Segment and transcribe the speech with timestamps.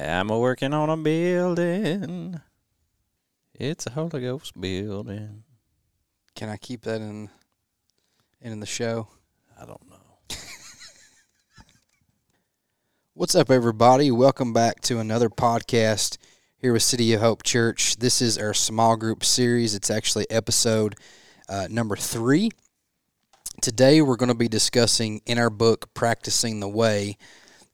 [0.00, 2.40] I'm a working on a building.
[3.52, 5.42] It's a Holy Ghost building.
[6.36, 7.28] Can I keep that in
[8.40, 9.08] in the show?
[9.60, 9.96] I don't know.
[13.14, 14.12] What's up, everybody?
[14.12, 16.16] Welcome back to another podcast
[16.58, 17.96] here with City of Hope Church.
[17.96, 19.74] This is our small group series.
[19.74, 20.94] It's actually episode
[21.48, 22.50] uh, number three.
[23.60, 27.16] Today, we're going to be discussing in our book, Practicing the Way,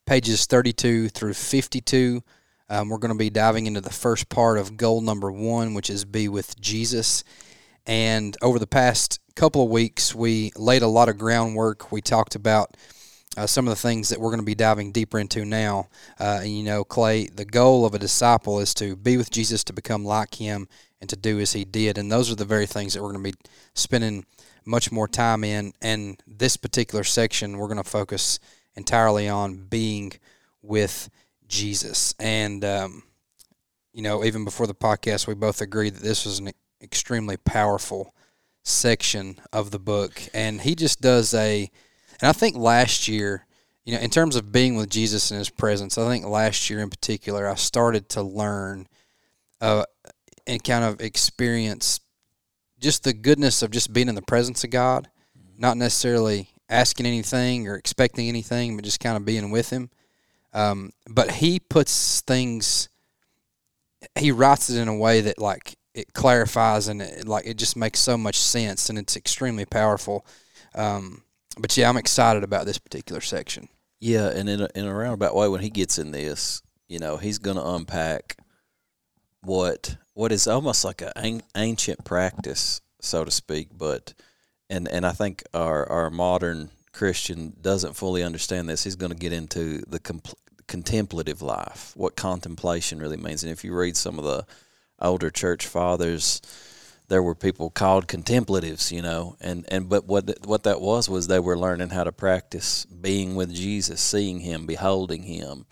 [0.07, 2.23] pages 32 through 52.
[2.69, 5.91] Um, we're going to be diving into the first part of goal number one, which
[5.91, 7.25] is be with Jesus.
[7.87, 11.93] And over the past couple of weeks, we laid a lot of groundwork.
[11.93, 12.77] We talked about
[13.37, 15.89] uh, some of the things that we're going to be diving deeper into now.
[16.19, 19.65] Uh, and you know, Clay, the goal of a disciple is to be with Jesus,
[19.65, 20.69] to become like him,
[21.01, 21.99] and to do as he did.
[21.99, 23.39] And those are the very things that we're going to be
[23.75, 24.25] spending
[24.65, 25.73] much more time in.
[25.83, 28.39] And this particular section, we're going to focus
[28.77, 30.13] entirely on being
[30.63, 31.11] with
[31.47, 32.15] Jesus.
[32.19, 33.03] And, um,
[33.93, 36.51] you know, even before the podcast, we both agreed that this was an
[36.83, 38.15] extremely powerful
[38.63, 40.23] section of the book.
[40.33, 41.71] And he just does a
[42.21, 43.47] and I think last year,
[43.85, 46.81] you know, in terms of being with Jesus in His presence, I think last year
[46.81, 48.87] in particular, I started to learn
[49.61, 49.85] uh,
[50.47, 52.01] and kind of experience
[52.81, 55.09] just the goodness of just being in the presence of God,
[55.59, 59.91] not necessarily asking anything or expecting anything, but just kind of being with Him.
[60.53, 62.89] Um, but He puts things,
[64.19, 67.77] He writes it in a way that like it clarifies and it, like it just
[67.77, 70.27] makes so much sense and it's extremely powerful.
[70.75, 71.23] Um,
[71.59, 73.69] but yeah, I'm excited about this particular section.
[74.01, 77.17] Yeah, and in a, in a roundabout way, when he gets in this, you know,
[77.17, 78.37] he's going to unpack
[79.43, 83.69] what what is almost like an ancient practice, so to speak.
[83.73, 84.15] But
[84.71, 88.85] and and I think our our modern Christian doesn't fully understand this.
[88.85, 89.99] He's going to get into the
[90.67, 93.43] contemplative life, what contemplation really means.
[93.43, 94.47] And if you read some of the
[95.01, 96.41] older church fathers,
[97.09, 101.27] there were people called contemplatives, you know, and, and but what what that was was
[101.27, 105.67] they were learning how to practice being with Jesus, seeing Him, beholding Him,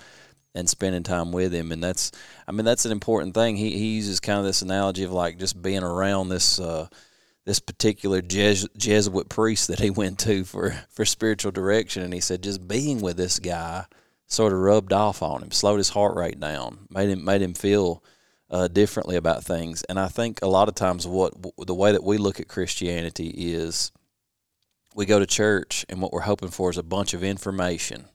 [0.54, 2.12] and spending time with Him, and that's
[2.46, 3.56] I mean that's an important thing.
[3.56, 6.60] He he uses kind of this analogy of like just being around this.
[6.60, 6.88] Uh,
[7.44, 12.20] this particular Jes- Jesuit priest that he went to for, for spiritual direction, and he
[12.20, 13.86] said just being with this guy
[14.26, 17.54] sort of rubbed off on him, slowed his heart rate down, made him made him
[17.54, 18.02] feel
[18.50, 19.82] uh, differently about things.
[19.84, 23.28] And I think a lot of times, what the way that we look at Christianity
[23.28, 23.92] is
[24.94, 28.06] we go to church, and what we're hoping for is a bunch of information,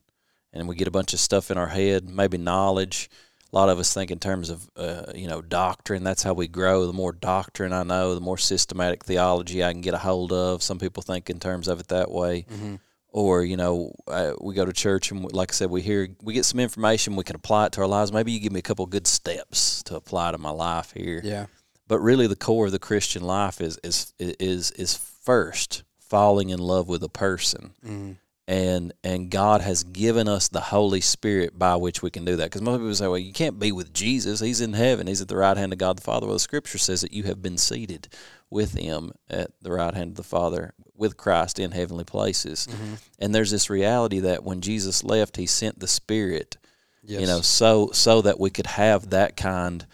[0.52, 3.10] and we get a bunch of stuff in our head, maybe knowledge.
[3.52, 6.04] A lot of us think in terms of uh, you know doctrine.
[6.04, 6.86] That's how we grow.
[6.86, 10.62] The more doctrine I know, the more systematic theology I can get a hold of.
[10.62, 12.42] Some people think in terms of it that way.
[12.42, 12.76] Mm-hmm
[13.10, 16.34] or you know uh, we go to church and like I said we hear we
[16.34, 18.62] get some information we can apply it to our lives maybe you give me a
[18.62, 21.46] couple good steps to apply to my life here yeah
[21.86, 26.58] but really the core of the Christian life is is is is first falling in
[26.58, 28.16] love with a person mm.
[28.48, 32.44] And and God has given us the Holy Spirit by which we can do that
[32.44, 35.28] because most people say well you can't be with Jesus he's in heaven he's at
[35.28, 37.58] the right hand of God the Father well the scripture says that you have been
[37.58, 38.08] seated
[38.50, 42.66] with him at the right hand of the Father with Christ in heavenly places.
[42.70, 42.94] Mm-hmm.
[43.18, 46.56] And there's this reality that when Jesus left, he sent the Spirit,
[47.02, 47.20] yes.
[47.20, 49.86] you know, so so that we could have that kind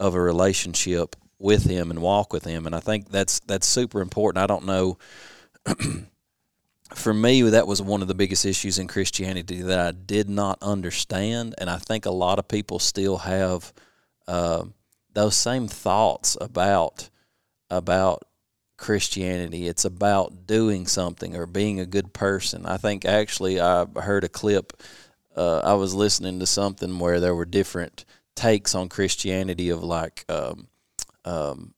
[0.00, 2.66] of a relationship with him and walk with him.
[2.66, 4.42] And I think that's that's super important.
[4.42, 4.98] I don't know
[6.94, 10.58] for me that was one of the biggest issues in Christianity that I did not
[10.62, 13.72] understand and I think a lot of people still have
[14.28, 14.64] uh,
[15.12, 17.08] those same thoughts about
[17.70, 18.22] about
[18.76, 19.66] Christianity.
[19.66, 22.66] It's about doing something or being a good person.
[22.66, 24.74] I think actually I heard a clip.
[25.34, 28.04] Uh, I was listening to something where there were different
[28.34, 30.68] takes on Christianity of like, um,
[31.24, 31.74] um,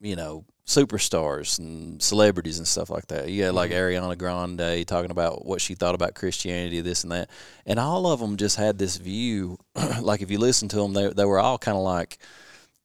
[0.00, 3.28] you know, superstars and celebrities and stuff like that.
[3.28, 4.04] You had like mm-hmm.
[4.04, 7.30] Ariana Grande talking about what she thought about Christianity, this and that,
[7.66, 9.58] and all of them just had this view.
[10.00, 12.18] like if you listen to them, they they were all kind of like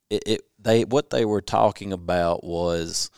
[0.10, 3.10] it, it they what they were talking about was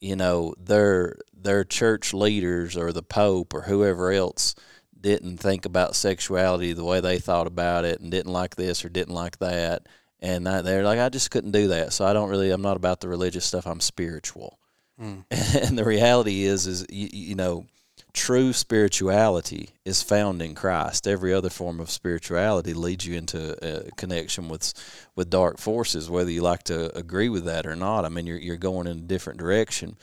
[0.00, 4.54] you know their their church leaders or the pope or whoever else
[5.00, 8.88] didn't think about sexuality the way they thought about it and didn't like this or
[8.88, 9.86] didn't like that
[10.20, 13.00] and they're like I just couldn't do that so I don't really I'm not about
[13.00, 14.58] the religious stuff I'm spiritual
[15.00, 15.24] mm.
[15.30, 17.66] and the reality is is you, you know
[18.12, 21.06] true spirituality is found in Christ.
[21.06, 24.74] Every other form of spirituality leads you into a connection with
[25.14, 28.04] with dark forces, whether you like to agree with that or not.
[28.04, 29.96] I mean, you're you're going in a different direction,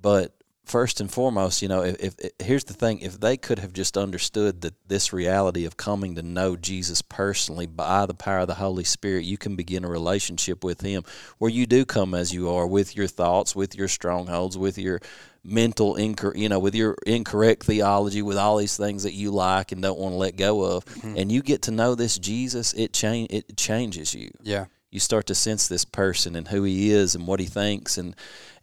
[0.00, 0.34] but
[0.68, 3.72] first and foremost, you know, if, if, if here's the thing, if they could have
[3.72, 8.46] just understood that this reality of coming to know Jesus personally by the power of
[8.48, 11.02] the Holy Spirit, you can begin a relationship with Him
[11.38, 15.00] where you do come as you are with your thoughts, with your strongholds, with your
[15.44, 19.72] mental incor- you know with your incorrect theology with all these things that you like
[19.72, 21.14] and don't want to let go of Mm-hmm.
[21.16, 24.66] and you get to know this Jesus it change it changes you Yeah.
[24.90, 28.14] you start to sense this person and who he is and what he thinks and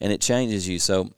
[0.01, 1.09] and it changes you so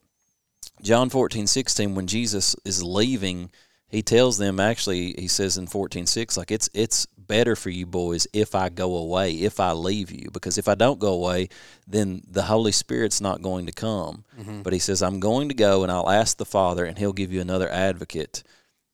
[0.82, 3.50] John 14 16 when Jesus is leaving
[3.88, 8.26] he tells them actually he says in 14:6 like it's it's better for you boys
[8.32, 11.48] if I go away if I leave you because if I don't go away
[11.86, 14.24] then the Holy Spirit's not going to come.
[14.38, 14.62] Mm-hmm.
[14.62, 17.32] But he says I'm going to go and I'll ask the Father and he'll give
[17.32, 18.42] you another advocate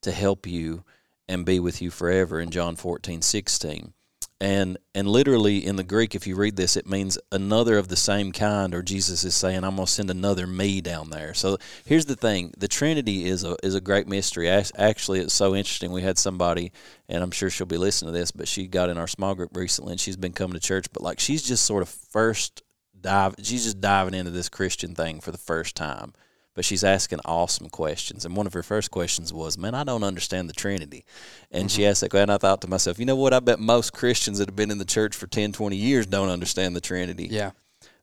[0.02, 0.84] to help you
[1.28, 3.92] and be with you forever in John 14:16
[4.40, 7.96] and and literally in the Greek, if you read this, it means another of the
[7.96, 11.58] same kind, or Jesus is saying, "I'm going to send another me down there." So
[11.84, 14.48] here's the thing: the Trinity is a is a great mystery.
[14.48, 15.92] Actually, it's so interesting.
[15.92, 16.72] We had somebody,
[17.08, 19.56] and I'm sure she'll be listening to this, but she got in our small group
[19.56, 22.62] recently, and she's been coming to church, but like she's just sort of first
[23.00, 26.12] dive, she's just diving into this Christian thing for the first time.
[26.54, 28.24] But she's asking awesome questions.
[28.24, 31.04] And one of her first questions was, Man, I don't understand the Trinity.
[31.50, 31.90] And she mm-hmm.
[31.90, 32.30] asked that question.
[32.30, 33.34] And I thought to myself, you know what?
[33.34, 36.28] I bet most Christians that have been in the church for 10, 20 years don't
[36.28, 37.28] understand the Trinity.
[37.30, 37.50] Yeah.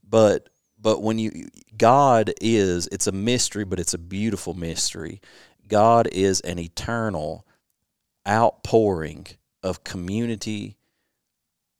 [0.07, 0.49] But
[0.81, 5.21] but when you God is it's a mystery, but it's a beautiful mystery.
[5.67, 7.45] God is an eternal
[8.27, 9.27] outpouring
[9.63, 10.75] of community,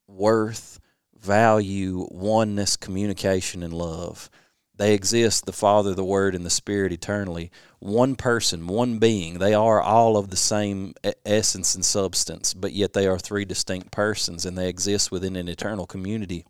[0.08, 0.80] worth,
[1.20, 4.30] value, oneness, communication, and love.
[4.76, 7.52] They exist, the Father, the Word, and the Spirit eternally.
[7.80, 9.38] One person, one being.
[9.38, 10.96] They are all of the same
[11.26, 15.48] essence and substance, but yet they are three distinct persons, and they exist within an
[15.48, 16.46] eternal community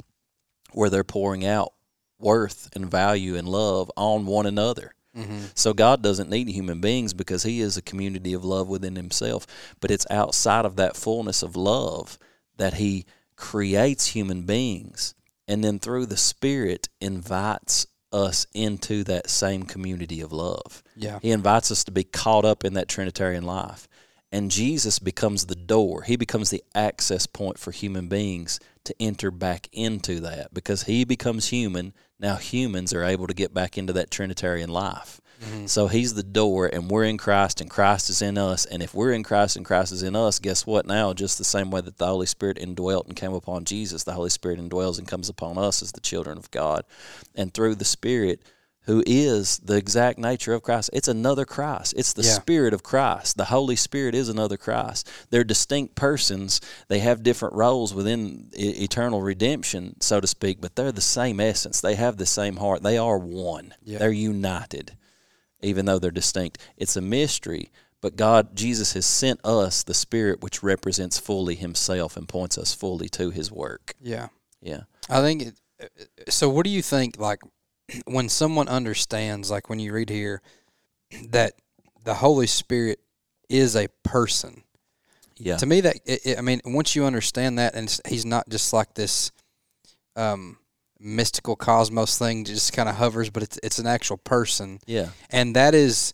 [0.71, 1.73] where they're pouring out
[2.19, 4.93] worth and value and love on one another.
[5.17, 5.39] Mm-hmm.
[5.55, 9.45] So God doesn't need human beings because He is a community of love within Himself.
[9.81, 12.17] But it's outside of that fullness of love
[12.57, 15.15] that He creates human beings
[15.51, 20.83] and then through the Spirit invites us into that same community of love.
[20.95, 21.19] Yeah.
[21.21, 23.87] He invites us to be caught up in that Trinitarian life.
[24.31, 26.03] And Jesus becomes the door.
[26.03, 31.03] He becomes the access point for human beings to enter back into that because he
[31.03, 31.93] becomes human.
[32.19, 35.19] Now humans are able to get back into that Trinitarian life.
[35.41, 35.65] Mm-hmm.
[35.65, 38.65] So he's the door, and we're in Christ, and Christ is in us.
[38.65, 40.85] And if we're in Christ and Christ is in us, guess what?
[40.85, 44.13] Now, just the same way that the Holy Spirit indwelt and came upon Jesus, the
[44.13, 46.85] Holy Spirit indwells and comes upon us as the children of God.
[47.35, 48.41] And through the Spirit,
[48.85, 50.89] who is the exact nature of Christ.
[50.91, 51.93] It's another Christ.
[51.95, 52.33] It's the Yeah.
[52.33, 53.37] Spirit of Christ.
[53.37, 55.07] The Holy Spirit is another Christ.
[55.29, 56.59] They're distinct persons.
[56.87, 61.39] They have different roles within e- eternal redemption, so to speak, but they're the same
[61.39, 61.79] essence.
[61.79, 62.81] They have the same heart.
[62.81, 63.75] They are one.
[63.83, 63.99] Yeah.
[63.99, 64.93] They're united,
[65.61, 66.57] even though they're distinct.
[66.77, 67.71] It's a mystery,
[68.01, 72.73] but God, Jesus has sent us the Spirit, which represents fully Himself and points us
[72.73, 73.93] fully to His work.
[74.01, 74.27] Yeah.
[74.61, 74.81] Yeah.
[75.09, 75.53] I think.
[75.79, 77.19] It, so, what do you think?
[77.19, 77.41] Like,
[78.05, 80.41] when someone understands, like when you read here,
[81.29, 81.53] that
[82.03, 82.99] the Holy Spirit
[83.49, 84.63] is a person.
[85.37, 85.57] Yeah.
[85.57, 88.73] To me, that it, it- I mean, once you understand that, and he's not just
[88.73, 89.31] like this
[90.15, 90.57] um,
[91.01, 95.09] mystical cosmos thing, just kind of hovers, but it's it's an actual person, Yeah.
[95.29, 96.13] and that is,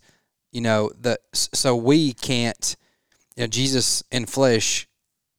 [0.52, 2.76] you know, the so we can't,
[3.36, 4.88] you know, Jesus in flesh,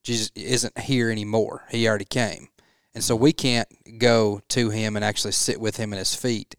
[0.04, 1.64] Jesus isn't here anymore.
[1.70, 2.50] He already came,
[2.94, 3.68] and so we can't
[4.00, 6.56] go to him and actually sit with him at his feet.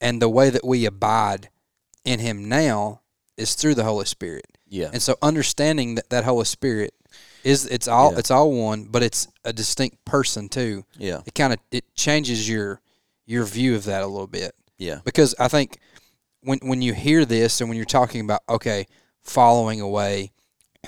[0.00, 1.48] And the way that we abide
[2.04, 3.00] in him now
[3.38, 4.44] is through the Holy Spirit.
[4.68, 4.90] Yeah.
[4.92, 6.92] And so understanding that that Holy Spirit
[7.46, 8.18] is it's all Yeah.
[8.18, 10.84] it's all one, but it's a distinct person too.
[10.98, 11.20] Yeah.
[11.26, 12.80] It kind of it changes your
[13.24, 14.98] your view of that a little bit Yeah.
[15.04, 15.78] because I think
[16.42, 18.86] when when you hear this and when you're talking about okay,
[19.22, 20.32] following away,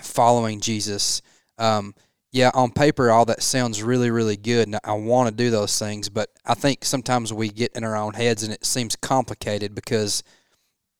[0.02, 1.22] following Jesus,
[1.58, 1.94] um,
[2.32, 5.78] yeah, on paper all that sounds really really good, and I want to do those
[5.78, 9.74] things, but I think sometimes we get in our own heads and it seems complicated
[9.74, 10.22] because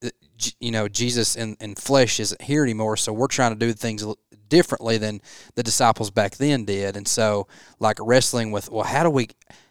[0.04, 0.08] uh,
[0.60, 4.04] you know Jesus in, in flesh isn't here anymore, so we're trying to do things
[4.48, 5.20] differently than
[5.54, 7.46] the disciples back then did, and so
[7.78, 9.28] like wrestling with well, how do we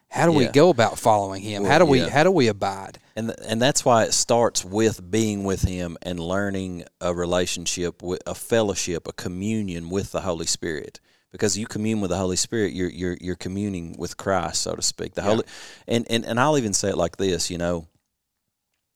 [0.09, 1.63] how do we go about following Him?
[1.63, 2.09] Well, how do we yeah.
[2.09, 2.99] how do we abide?
[3.17, 8.03] and th- and that's why it starts with being with him and learning a relationship
[8.03, 12.35] with a fellowship a communion with the holy spirit because you commune with the holy
[12.35, 15.43] spirit you're you're you're communing with christ so to speak the holy
[15.87, 17.87] and, and and i'll even say it like this you know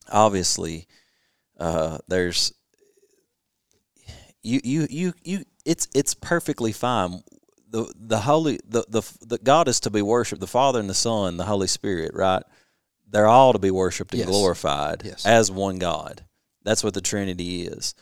[0.09, 0.87] obviously
[1.59, 2.53] uh there's
[4.43, 7.23] you you you you it's it's perfectly fine
[7.69, 10.93] the the holy the the, the god is to be worshiped the father and the
[10.93, 12.43] son the holy spirit right
[13.09, 14.29] they're all to be worshipped and Yes.
[14.29, 15.25] glorified Yes.
[15.25, 16.23] as one God.
[16.63, 17.93] That's what the Trinity is.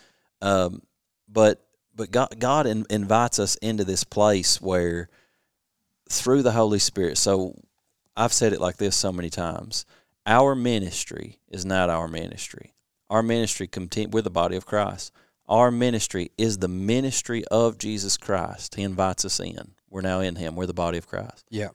[0.41, 0.83] Um,
[1.27, 5.09] but but God, God in, invites us into this place where
[6.09, 7.17] through the Holy Spirit.
[7.17, 7.55] So
[8.15, 9.85] I've said it like this so many times.
[10.25, 12.73] Our ministry is not our ministry.
[13.09, 13.67] Our ministry,
[14.11, 15.11] we're the body of Christ.
[15.49, 18.75] Our ministry is the ministry of Jesus Christ.
[18.75, 19.71] He invites us in.
[19.89, 20.55] We're now in Him.
[20.55, 21.43] We're the body of Christ.
[21.49, 21.69] Yeah.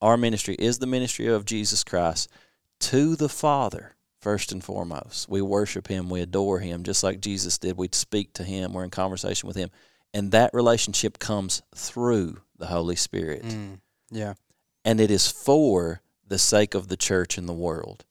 [0.00, 2.30] Our ministry is the ministry of Jesus Christ
[2.78, 5.28] to the Father, first and foremost.
[5.28, 6.08] We worship Him.
[6.08, 7.76] We adore Him, just like Jesus did.
[7.76, 8.72] We speak to Him.
[8.72, 9.70] We're in conversation with Him.
[10.14, 13.42] And that relationship comes through the Holy Spirit.
[13.42, 13.80] Mm.
[14.10, 14.34] Yeah.
[14.84, 18.04] And it is for the sake of the church and the world.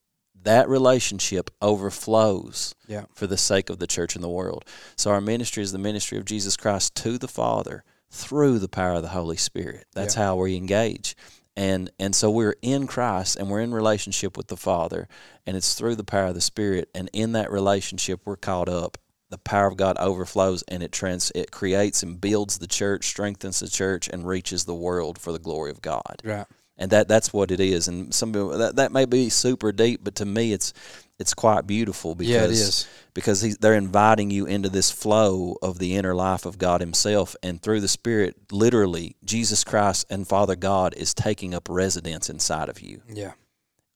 [0.45, 3.05] That relationship overflows Yeah.
[3.13, 4.63] for the sake of the church and the world.
[4.95, 8.93] So our ministry is the ministry of Jesus Christ to the Father through the power
[8.95, 9.85] of the Holy Spirit.
[9.93, 11.15] That's how we engage.
[11.57, 15.07] And and so we're in Christ and we're in relationship with the Father
[15.47, 18.97] and it's through the power of the Spirit and in that relationship we're caught up.
[19.29, 23.59] The power of God overflows and it trans it creates and builds the church, strengthens
[23.59, 26.45] the church and reaches the world for the glory of God Right.
[26.77, 27.87] And that that's what it is.
[27.87, 30.73] And some people that, that may be super deep, but to me, it's
[31.17, 32.87] it's quite beautiful because Yeah, it is.
[33.13, 37.61] because they're inviting you into this flow of the inner life of God Himself, and
[37.61, 42.81] through the Spirit, literally, Jesus Christ and Father God is taking up residence inside of
[42.81, 43.01] you.
[43.07, 43.31] Yeah.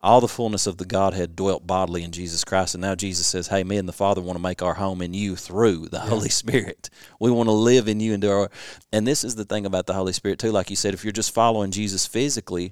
[0.01, 3.47] All the fullness of the Godhead dwelt bodily in Jesus Christ, and now Jesus says,
[3.47, 6.29] "Hey, me and the Father want to make our home in you through the Holy
[6.29, 6.89] Spirit.
[7.19, 8.51] We want to live in you and do our."
[8.93, 10.53] And this is the thing about the Holy Spirit too.
[10.53, 12.71] Like you said, if you're just following Jesus physically,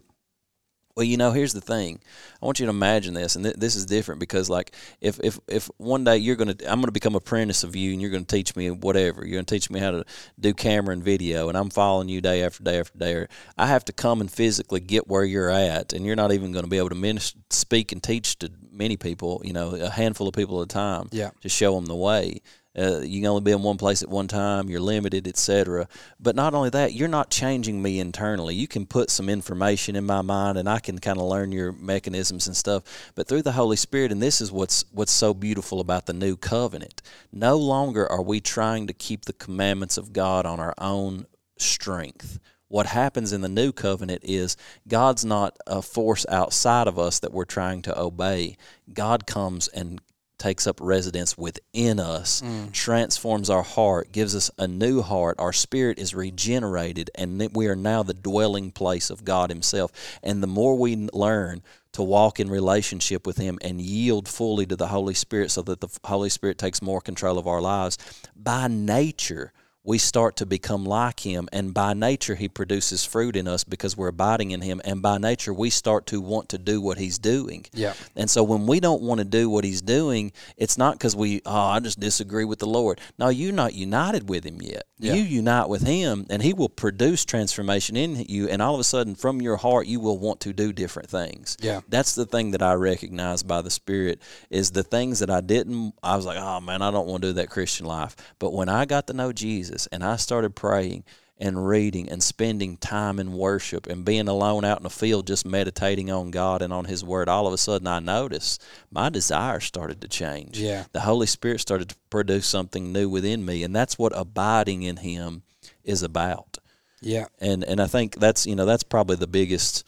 [0.97, 1.99] well, you know, here's the thing.
[2.41, 5.39] I want you to imagine this, and th- this is different because, like, if if
[5.47, 8.55] if one day you're gonna, I'm gonna become apprentice of you, and you're gonna teach
[8.55, 9.23] me whatever.
[9.23, 10.05] You're gonna teach me how to
[10.39, 13.13] do camera and video, and I'm following you day after day after day.
[13.13, 16.51] Or I have to come and physically get where you're at, and you're not even
[16.51, 19.43] gonna be able to minister, speak and teach to many people.
[19.45, 21.09] You know, a handful of people at a time.
[21.11, 21.29] Yeah.
[21.41, 22.41] To show them the way.
[22.77, 24.69] Uh, you can only be in one place at one time.
[24.69, 25.87] You're limited, etc.
[26.19, 28.55] But not only that, you're not changing me internally.
[28.55, 31.71] You can put some information in my mind, and I can kind of learn your
[31.71, 32.83] mechanisms and stuff.
[33.15, 36.35] But through the Holy Spirit, and this is what's what's so beautiful about the new
[36.35, 37.01] covenant.
[37.31, 41.25] No longer are we trying to keep the commandments of God on our own
[41.57, 42.39] strength.
[42.69, 44.57] What happens in the new covenant is
[44.87, 48.57] God's not a force outside of us that we're trying to obey.
[48.93, 50.01] God comes and
[50.37, 52.71] takes up residence within us, mm.
[52.71, 55.35] transforms our heart, gives us a new heart.
[55.39, 59.91] Our spirit is regenerated, and we are now the dwelling place of God Himself.
[60.23, 61.61] And the more we learn
[61.93, 65.81] to walk in relationship with Him and yield fully to the Holy Spirit so that
[65.81, 67.97] the Holy Spirit takes more control of our lives,
[68.35, 69.51] by nature,
[69.87, 73.95] we start to become like him and by nature he produces fruit in us because
[73.95, 77.17] we're abiding in him and by nature we start to want to do what he's
[77.17, 77.93] doing Yeah.
[78.15, 81.41] and so when we don't want to do what he's doing it's not because we
[81.45, 85.13] oh i just disagree with the lord no you're not united with him yet Yeah.
[85.15, 88.83] you unite with him and he will produce transformation in you and all of a
[88.83, 91.79] sudden from your heart you will want to do different things Yeah.
[91.87, 95.93] that's the thing that I recognize by the Spirit is the things that I didn't.
[96.03, 98.15] I was like, oh man, I don't want to do that Christian life.
[98.39, 101.03] But when I got to know Jesus and I started praying
[101.39, 105.45] and reading and spending time in worship and being alone out in the field, just
[105.45, 109.65] meditating on God and on His Word, all of a sudden I noticed my desires
[109.65, 110.57] started to change.
[110.59, 110.85] Yeah.
[110.93, 114.97] The Holy Spirit started to produce something new within me, and that's what abiding in
[114.97, 115.43] Him
[115.83, 116.57] is about
[117.01, 117.27] Yeah.
[117.39, 119.85] and and I think that's you know that's probably the biggest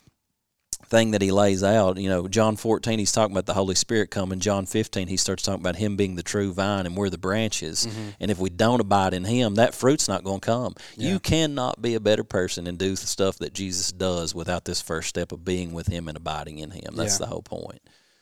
[0.90, 1.98] thing that he lays out.
[1.98, 4.40] You know, John 14, he's talking about the Holy Spirit coming.
[4.40, 7.88] John 15, he starts talking about him being the true vine and we're the branches.
[8.20, 10.76] And if we don't abide in him, that fruit's not going to come.
[10.98, 14.82] You cannot be a better person and do the stuff that Jesus does without this
[14.82, 16.96] first step of being with him and abiding in him.
[16.96, 17.26] That's Yeah.
[17.26, 17.82] the whole point.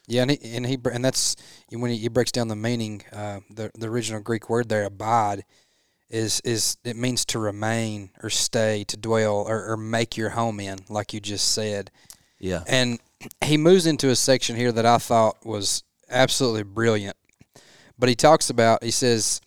[0.09, 1.35] Yeah, and he, and he and that's
[1.69, 3.03] when he, he breaks down the meaning.
[3.11, 5.43] Uh, the the original Greek word there, abide,
[6.09, 10.61] is is it means to remain or stay, to dwell or, or make your home
[10.61, 11.91] in, like you just said.
[12.39, 12.63] Yeah.
[12.67, 12.99] And
[13.43, 17.17] he moves into a section here that I thought was absolutely brilliant.
[17.99, 19.41] But he talks about, he says,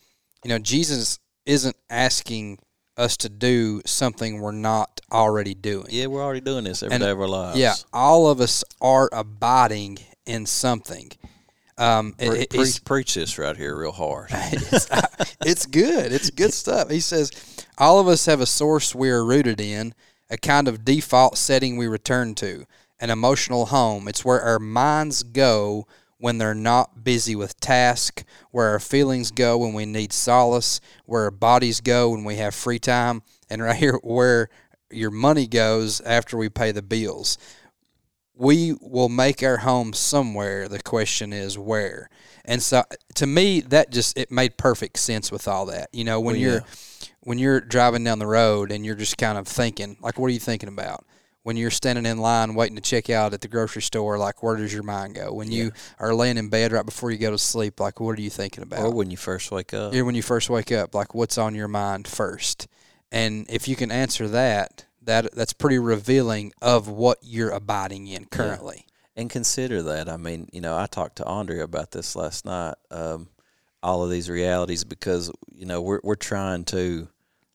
[0.45, 2.59] you know, Jesus isn't asking
[2.97, 5.87] us to do something we're not already doing.
[5.91, 7.59] Yeah, we're already doing this every And- day of our lives.
[7.59, 11.11] Yeah, all of us are abiding in something.
[11.79, 14.29] Um, Pre- it- preach this right here real hard.
[14.33, 14.87] it's,
[15.47, 16.13] it's good.
[16.13, 16.91] It's good stuff.
[16.91, 17.31] He says,
[17.79, 19.95] all of us have a source we are rooted in,
[20.29, 22.67] a kind of default setting we return to,
[23.01, 24.07] an emotional home.
[24.09, 25.87] It's where our minds go
[26.19, 31.23] when they're not busy with task, where our feelings go when we need solace, where
[31.25, 34.49] our bodies go when we have free time, and right here where
[34.91, 37.39] your money goes after we pay the bills.
[38.35, 40.69] we will make our home somewhere.
[40.69, 42.09] The question is where.
[42.45, 42.83] And so
[43.17, 45.89] to me that just it made perfect sense with all that.
[45.93, 46.65] You know, when Well, you're
[47.21, 50.33] when you're driving down the road and you're just kind of thinking, like what are
[50.33, 51.05] you thinking about?
[51.43, 54.57] When you're standing in line waiting to check out at the grocery store, like where
[54.57, 55.33] does your mind go?
[55.33, 58.23] When you are laying in bed right before you go to sleep, like what are
[58.23, 58.81] you thinking about?
[58.81, 59.95] Or when you first wake up.
[59.95, 62.69] Yeah, when you first wake up, like what's on your mind first?
[63.11, 68.27] And if you can answer that, that that's pretty revealing of what you're abiding in
[68.27, 68.87] currently.
[69.17, 70.09] And consider that.
[70.09, 72.75] I mean, you know, I talked to Andrea about this last night.
[72.91, 73.29] Um,
[73.83, 77.09] all of these realities because you know we're we're trying to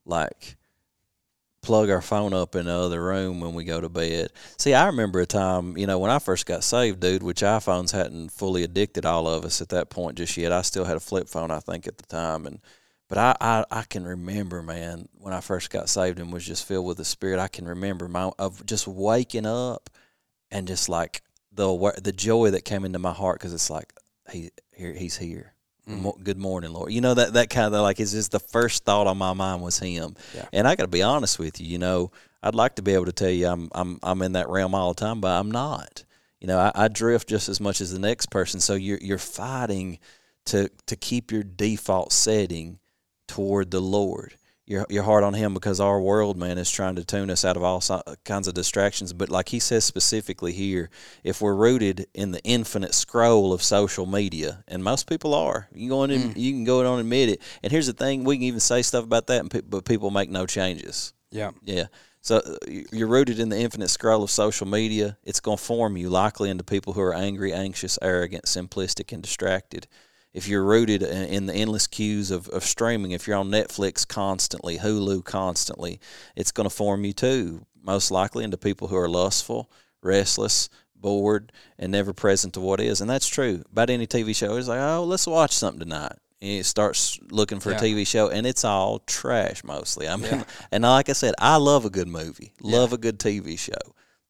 [0.06, 0.58] like
[1.66, 4.30] plug our phone up in the other room when we go to bed.
[4.58, 7.92] See, I remember a time, you know, when I first got saved, dude, which iPhones
[7.92, 10.52] hadn't fully addicted all of us at that point just yet.
[10.52, 12.62] I still had a flip phone, I think, at the time, and
[13.08, 16.68] but I, I, I can remember, man, when I first got saved and was just
[16.68, 17.40] filled with the Spirit.
[17.40, 19.90] I can remember my of just waking up
[20.52, 23.94] and just like the the joy that came into my heart because it's like
[24.32, 25.55] he here he's here.
[25.88, 26.24] Mm.
[26.24, 26.92] Good morning, Lord.
[26.92, 29.62] You know that that kind of like is just the first thought on my mind
[29.62, 30.16] was him.
[30.34, 30.48] Yeah.
[30.52, 31.68] And I got to be honest with you.
[31.68, 32.12] You know,
[32.42, 34.94] I'd like to be able to tell you I'm I'm I'm in that realm all
[34.94, 36.04] the time, but I'm not.
[36.40, 38.60] You know, I, I drift just as much as the next person.
[38.60, 40.00] So you're you're fighting
[40.46, 42.80] to to keep your default setting
[43.28, 44.36] toward the Lord.
[44.68, 47.56] Your your heart on Him because our world, man, is trying to tune us out
[47.56, 47.84] of all
[48.24, 49.14] kinds of distractions.
[49.14, 50.90] But like He says specifically here,
[51.24, 55.90] if we're rooted in the infinite scroll of social media, and most people are, you
[55.90, 57.42] go in and you can go on and admit it.
[57.62, 60.10] And here's the thing: we can even say stuff about that, and pe- but people
[60.10, 61.14] make no changes.
[61.32, 61.52] Yeah.
[61.64, 61.86] Yeah.
[62.22, 62.58] So uh,
[62.92, 65.16] you're rooted in the infinite scroll of social media.
[65.24, 69.22] It's going to form you likely into people who are angry, anxious, arrogant, simplistic, and
[69.22, 69.88] distracted.
[70.36, 74.78] If you're rooted in the endless queues of, of streaming, if you're on Netflix constantly,
[74.78, 76.02] Hulu constantly,
[76.36, 79.72] it's going to form you too, most likely into people who are lustful,
[80.04, 83.00] restless, bored, and never present to what is.
[83.00, 84.58] And that's true about any TV show.
[84.58, 86.18] It's like, oh, let's watch something tonight.
[86.42, 87.78] And it starts looking for Yeah.
[87.78, 90.06] a TV show, and it's all trash mostly.
[90.10, 90.44] I mean, Yeah.
[90.72, 93.72] and like I said, I love a good movie, love a good TV show.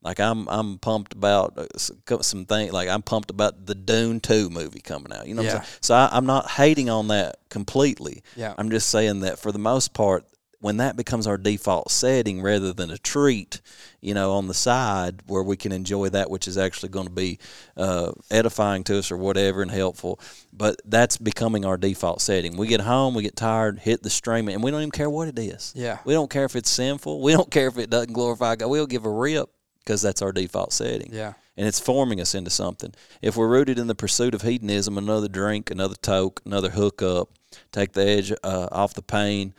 [0.06, 2.72] Like I'm, I'm pumped about uh, some things.
[2.72, 5.27] Like I'm pumped about the Dune Two movie coming out.
[5.27, 5.58] You know, what Yeah.
[5.58, 5.77] I'm saying?
[5.82, 8.22] So I, I'm not hating on that completely.
[8.36, 8.53] Yeah.
[8.58, 10.24] I'm just saying that for the most part,
[10.62, 13.62] when that becomes our default setting rather than a treat,
[14.01, 17.14] you know, on the side where we can enjoy that which is actually going to
[17.14, 17.38] be
[17.77, 20.20] uh, edifying to us or whatever and helpful,
[20.53, 22.58] but that's becoming our default setting.
[22.58, 25.27] We get home, we get tired, hit the streaming, and we don't even care what
[25.27, 25.72] it is.
[25.75, 26.00] Yeah.
[26.06, 27.22] We don't care if it's sinful.
[27.22, 28.68] We don't care if it doesn't glorify God.
[28.70, 29.50] We'll give a rip
[29.86, 31.34] because that's our default setting Yeah.
[31.56, 32.94] and it's forming us into something.
[33.22, 37.30] If we're rooted in the pursuit of hedonism, another drink, another toke, another hookup,
[37.72, 39.54] take the edge uh, off the pain,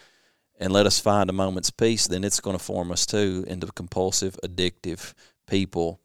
[0.59, 3.67] and let us find a moment's peace, then it's going to form us too into
[3.69, 5.13] compulsive, addictive
[5.47, 6.01] people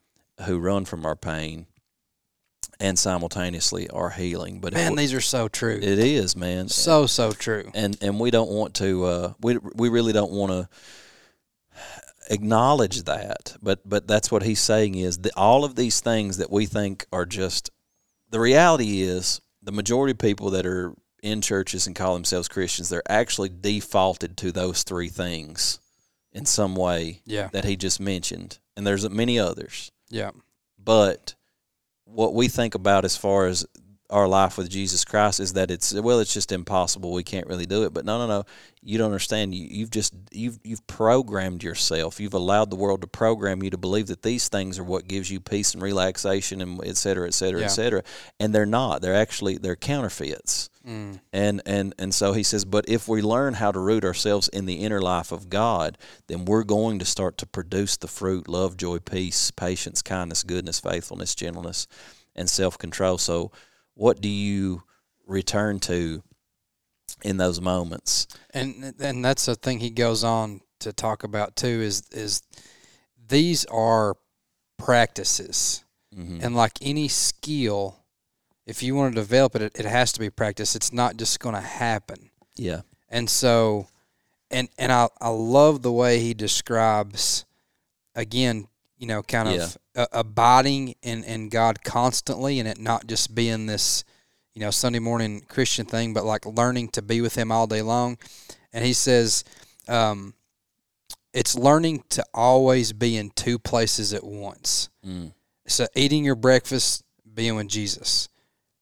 [0.46, 1.66] who run from our pain
[2.80, 4.60] and simultaneously are healing.
[4.60, 5.76] But Man, these are so true.
[5.82, 6.68] it is, man.
[6.68, 7.70] so so true.
[7.74, 9.04] and and we don't want to.
[9.06, 10.68] Uh, we we really don't want to
[12.30, 16.52] acknowledge that but but that's what he's saying is that all of these things that
[16.52, 17.70] we think are just
[18.30, 22.90] the reality is the majority of people that are in churches and call themselves Christians
[22.90, 25.80] they're actually defaulted to those three things
[26.32, 27.50] in some way Yeah.
[27.52, 30.32] that he just mentioned and there's many others Yeah.
[30.78, 31.36] but
[32.06, 33.66] what we think about as far as
[34.12, 37.14] our life with Jesus Christ is that it's well, it's just impossible.
[37.14, 37.94] We can't really do it.
[37.94, 38.44] But no, no, no.
[38.84, 39.56] You don't understand.
[39.56, 42.20] You, you've just you've you've programmed yourself.
[42.20, 45.32] You've allowed the world to program you to believe that these things are what gives
[45.32, 47.66] you peace and relaxation and et cetera, et cetera, Yeah.
[47.68, 48.04] et cetera.
[48.40, 49.02] And they're not.
[49.02, 50.70] They're actually they're counterfeits.
[50.88, 51.20] Mm.
[51.32, 54.66] And and and so he says, but if we learn how to root ourselves in
[54.66, 55.98] the inner life of God,
[56.28, 60.80] then we're going to start to produce the fruit: love, joy, peace, patience, kindness, goodness,
[60.80, 61.88] faithfulness, gentleness,
[62.36, 63.20] and self-control.
[63.20, 63.52] So,
[64.02, 64.82] what do you
[65.28, 66.24] return to
[67.22, 68.28] in those moments?
[68.52, 72.42] and and that's the thing he goes on to talk about too is is
[73.30, 74.16] these are
[74.78, 75.84] practices.
[76.16, 77.96] Hmm and like any skill
[78.66, 81.40] if you want to develop it it, it has to be practice it's not just
[81.40, 82.32] going to happen.
[82.56, 83.88] Yeah, and so
[84.50, 87.46] and and I, I love the way he describes
[88.16, 93.34] again you know kind of a, abiding in, in god constantly and it not just
[93.36, 94.04] being this
[94.54, 97.82] you know sunday morning christian thing but like learning to be with him all day
[97.82, 98.18] long
[98.74, 99.44] and he says
[99.88, 100.34] um,
[101.34, 105.32] it's learning to always be in two places at once mm.
[105.66, 108.30] so eating your breakfast, being with Jesus.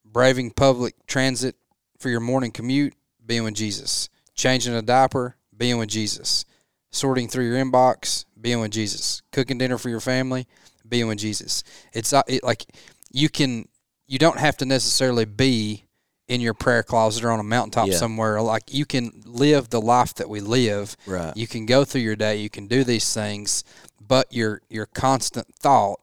[0.03, 1.55] Braving public transit
[1.99, 2.93] for your morning commute,
[3.25, 4.09] being with Jesus.
[4.33, 6.45] Changing a diaper, being with Jesus.
[6.91, 9.21] sorting through your inbox, being with Jesus.
[9.31, 10.47] Cooking dinner for your family,
[10.89, 11.63] being with Jesus.
[11.93, 12.65] It's uh, it, like
[13.11, 13.67] you can
[14.07, 15.85] you don't have to necessarily be
[16.27, 17.95] in your prayer closet or on a mountaintop Yeah.
[17.97, 18.41] somewhere.
[18.41, 20.95] Like you can live the life that we live.
[21.07, 21.35] Right.
[21.35, 22.37] You can go through your day.
[22.37, 23.63] You can do these things,
[23.99, 25.99] but your your constant thought,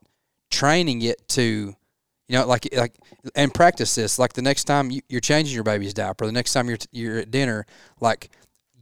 [0.51, 1.43] training it to,
[2.29, 2.95] you know, like like
[3.35, 4.19] and practice this.
[4.19, 7.19] Like the next time you, you're changing your baby's diaper, the next time you're you're
[7.19, 7.67] at dinner,
[8.01, 8.31] like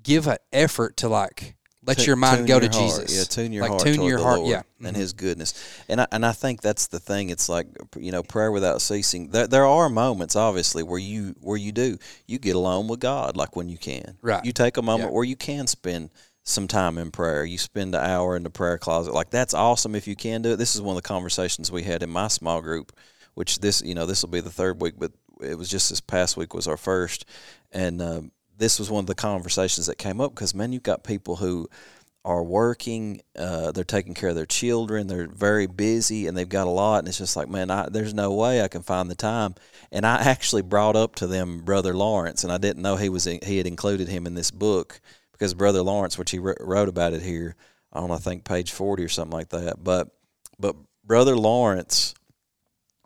[0.02, 2.72] give an effort to like let Tu- your mind go to heart.
[2.84, 3.16] Jesus.
[3.16, 3.82] Yeah, tune your like heart.
[3.82, 4.38] tune your the heart.
[4.40, 5.00] Lord Yeah, and Mhm.
[5.00, 5.54] His goodness.
[5.88, 7.30] And I and I think that's the thing.
[7.30, 7.66] It's like
[7.98, 9.28] you know, prayer without ceasing.
[9.30, 13.36] There there are moments, obviously, where you where you do you get alone with God,
[13.36, 14.16] like when you can.
[14.22, 14.44] Right.
[14.44, 15.14] You take a moment Yeah.
[15.14, 16.10] where you can spend
[16.46, 17.44] some time in prayer.
[17.44, 19.14] You spend an hour in the prayer closet.
[19.14, 20.56] Like that's awesome if you can do it.
[20.56, 22.92] This is one of the conversations we had in my small group,
[23.34, 26.00] which this you know this will be the third week, but it was just this
[26.00, 27.24] past week was our first,
[27.72, 31.04] and um, this was one of the conversations that came up because man, you've got
[31.04, 31.68] people who
[32.24, 36.66] are working, uh, they're taking care of their children, they're very busy, and they've got
[36.66, 39.14] a lot, and it's just like, man, I, there's no way I can find the
[39.14, 39.54] time.
[39.92, 43.26] And I actually brought up to them Brother Lawrence, and I didn't know he was
[43.26, 45.00] in, he had included him in this book
[45.32, 47.56] because Brother Lawrence, which he wrote about it here
[47.92, 50.08] on I think page forty or something like that, but
[50.58, 52.14] but Brother Lawrence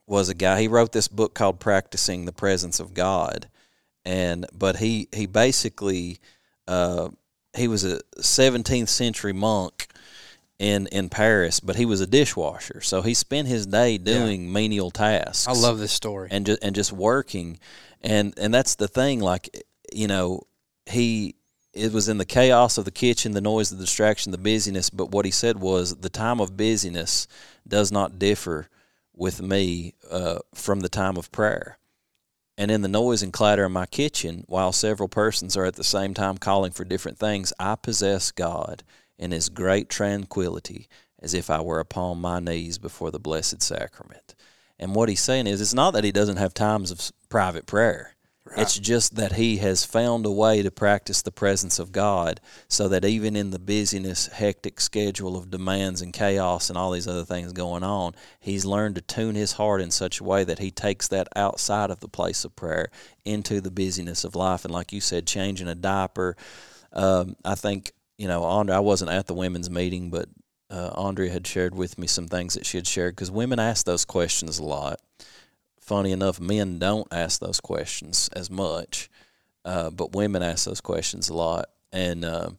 [0.07, 0.61] was a guy.
[0.61, 3.49] He wrote this book called Practicing the Presence of God,
[4.09, 6.19] and but he he basically
[6.67, 7.11] uh,
[7.55, 9.87] he was a 17th century monk
[10.59, 12.81] in in Paris, but he was a dishwasher.
[12.81, 15.47] So he spent his day doing menial tasks.
[15.47, 16.29] I love this story.
[16.31, 17.59] and just and just working,
[18.01, 19.21] and and that's the thing.
[19.21, 20.43] Like you know,
[20.87, 21.35] he
[21.75, 24.89] it was in the chaos of the kitchen, the noise, the distraction, the busyness.
[24.89, 27.29] But what he said was the time of busyness
[27.69, 28.69] does not differ
[29.15, 31.79] with me uh, from the time of prayer.
[32.59, 35.85] And in the noise and clatter in my kitchen, while several persons are at the
[35.85, 38.83] same time calling for different things, I possess God
[39.17, 40.89] in His great tranquility,
[41.21, 44.35] as if I were upon my knees before the Blessed Sacrament.
[44.77, 48.17] And what he's saying is, it's not that he doesn't have times of private prayer.
[48.57, 52.89] It's just that he has found a way to practice the presence of God so
[52.89, 57.25] that even in the busyness, hectic schedule of demands and chaos and all these other
[57.25, 60.71] things going on, he's learned to tune his heart in such a way that he
[60.71, 62.91] takes that outside of the place of prayer
[63.25, 64.65] into the busyness of life.
[64.65, 66.37] And like you said, changing a diaper.
[66.93, 70.29] Um, I think, you know, Andre, I wasn't at the women's meeting, but
[70.71, 73.87] uh, Andrea had shared with me some things that she had shared because women ask
[73.87, 75.01] those questions a lot
[75.89, 79.09] funny enough, men don't ask those questions as much,
[79.65, 81.71] uh, but women ask those questions a lot.
[81.93, 82.59] And um,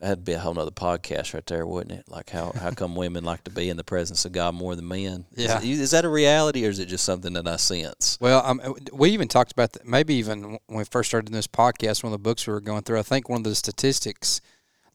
[0.00, 2.04] that'd be a whole nother podcast right there, wouldn't it?
[2.08, 4.86] Like how how come women like to be in the presence of God more than
[4.86, 5.24] men?
[5.34, 5.58] Yeah.
[5.60, 8.16] Is, is that a reality or is it just something that I sense?
[8.20, 8.60] Well, um,
[8.92, 9.84] we even talked about that.
[9.86, 12.82] Maybe even when we first started this podcast, one of the books we were going
[12.82, 13.00] through.
[13.00, 14.40] I think one of the statistics,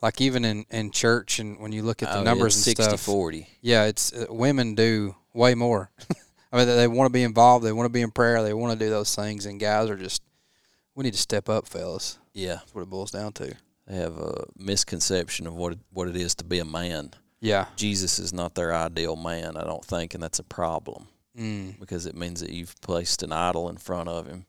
[0.02, 2.78] like even in, in church, and when you look at the Oh, numbers it's and
[2.78, 3.48] 60 stuff, 40.
[3.62, 5.92] yeah, it's uh, women do way more.
[6.52, 7.66] I mean, they, they want to be involved.
[7.66, 8.42] They want to be in prayer.
[8.44, 10.22] They want to do those things, and guys are just,
[10.96, 12.18] we need to step up, fellas.
[12.34, 12.56] Yeah.
[12.56, 13.54] That's what it boils down to.
[13.88, 17.12] They have a misconception of what it, what it is to be a man.
[17.40, 17.66] Yeah.
[17.76, 21.08] Jesus is not their ideal man, I don't think, and that's a problem
[21.38, 24.48] Mm, because it means that you've placed an idol in front of him.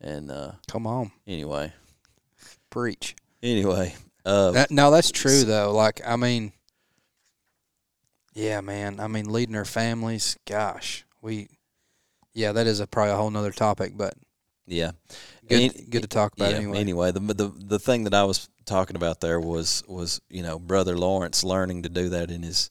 [0.00, 1.72] And uh, come on, anyway,
[2.70, 3.16] preach.
[3.42, 5.72] anyway, uh, That, no, that's true though.
[5.74, 6.52] Like, I mean,
[8.32, 9.00] yeah, man.
[9.00, 10.38] I mean, leading our families.
[10.46, 11.48] Gosh, we,
[12.34, 14.14] yeah, that is a probably a whole nother topic, but
[14.66, 14.92] yeah,
[15.48, 17.10] good, good to talk about yeah, anyway.
[17.10, 20.96] the, the the thing that I was talking about there was was you know brother
[20.96, 22.70] Lawrence learning to do that in his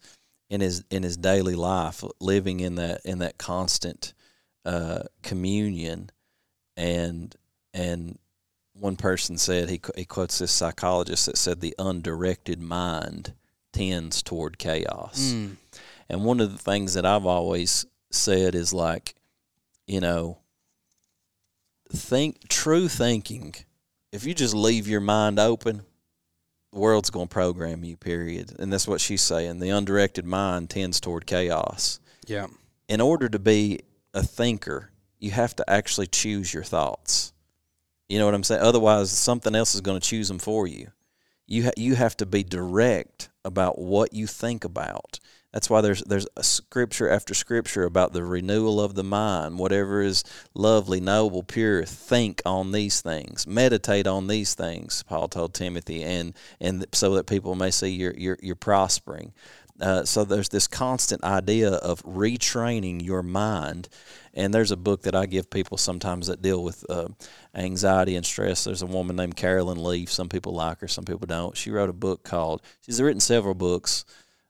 [0.49, 4.13] in his in his daily life, living in that in that constant
[4.65, 6.09] uh, communion,
[6.77, 7.35] and
[7.73, 8.17] and
[8.73, 13.33] one person said he he quotes this psychologist that said the undirected mind
[13.73, 15.33] tends toward chaos.
[15.33, 15.57] Mm,
[16.09, 19.15] And one of the things that I've always said is like,
[19.87, 20.39] you know,
[21.91, 23.55] think true thinking.
[24.11, 25.83] If you just leave your mind open,
[26.71, 28.55] the world's going to program you, period.
[28.59, 29.59] And that's what she's saying.
[29.59, 31.99] The undirected mind tends toward chaos.
[32.27, 32.47] yeah,
[32.87, 33.81] In order to be
[34.13, 37.33] a thinker, you have to actually choose your thoughts.
[38.07, 38.61] You know what I'm saying?
[38.61, 40.91] Otherwise, something else is going to choose them for you.
[41.45, 45.19] You ha- you have to be direct about what you think about.
[45.51, 49.57] That's why there's there's scripture after scripture about the renewal of the mind.
[49.57, 53.47] Whatever is lovely, noble, pure, think on these things.
[53.47, 55.03] Meditate on these things.
[55.03, 59.33] Paul told Timothy, and and so that people may see you're you're, you're prospering.
[59.81, 63.87] Uh, so there's this constant idea of retraining your mind.
[64.33, 67.07] And there's a book that I give people sometimes that deal with uh,
[67.55, 68.65] anxiety and stress.
[68.65, 70.11] There's a woman named Caroline Leaf.
[70.11, 71.57] Some people like her, some people don't.
[71.57, 74.05] She wrote a book called, she's written several books.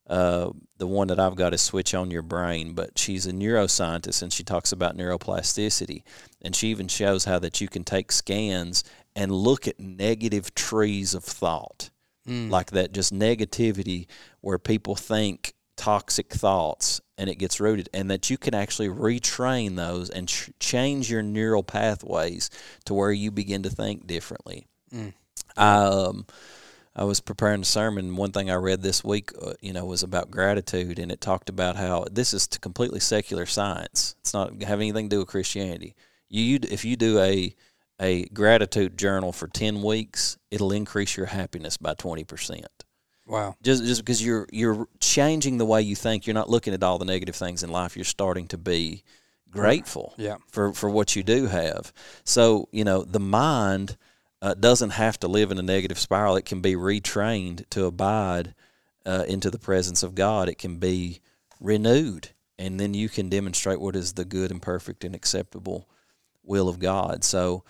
[0.10, 4.24] Uh, the one that I've got is Switch on Your Brain, but she's a neuroscientist
[4.24, 6.02] and she talks about neuroplasticity.
[6.42, 8.84] And she even shows how that you can take scans
[9.16, 11.92] and look at negative trees of thought,
[12.28, 12.50] mm.
[12.50, 14.08] like that just negativity
[14.42, 19.76] where people think toxic thoughts and it gets rooted, and that you can actually retrain
[19.76, 22.50] those and ch- change your neural pathways
[22.86, 24.66] to where you begin to think differently.
[24.94, 25.14] Mm.
[25.58, 26.26] Um,
[27.00, 28.18] I was preparing a sermon.
[28.18, 31.48] One thing I read this week, uh, you know, was about gratitude, and it talked
[31.48, 34.16] about how this is completely secular science.
[34.20, 35.96] It's not have anything to do with Christianity.
[36.28, 37.56] You, you if you do a
[38.02, 42.84] a gratitude journal for ten weeks, it'll increase your happiness by twenty percent.
[43.26, 43.56] Wow!
[43.64, 46.98] Just just because you're you're changing the way you think, you're not looking at all
[46.98, 47.96] the negative things in life.
[47.96, 49.04] You're starting to be
[49.50, 50.36] grateful yeah.
[50.52, 51.94] for for what you do have.
[52.26, 53.96] So you know the mind
[54.42, 56.36] uh, doesn't have to live in a negative spiral.
[56.36, 58.54] It can be retrained to abide
[59.06, 60.50] uh, into the presence of God.
[60.50, 61.20] It can be
[61.60, 65.88] renewed, and then you can demonstrate what is the good and perfect and acceptable
[66.44, 67.24] will of God.
[67.24, 67.64] So,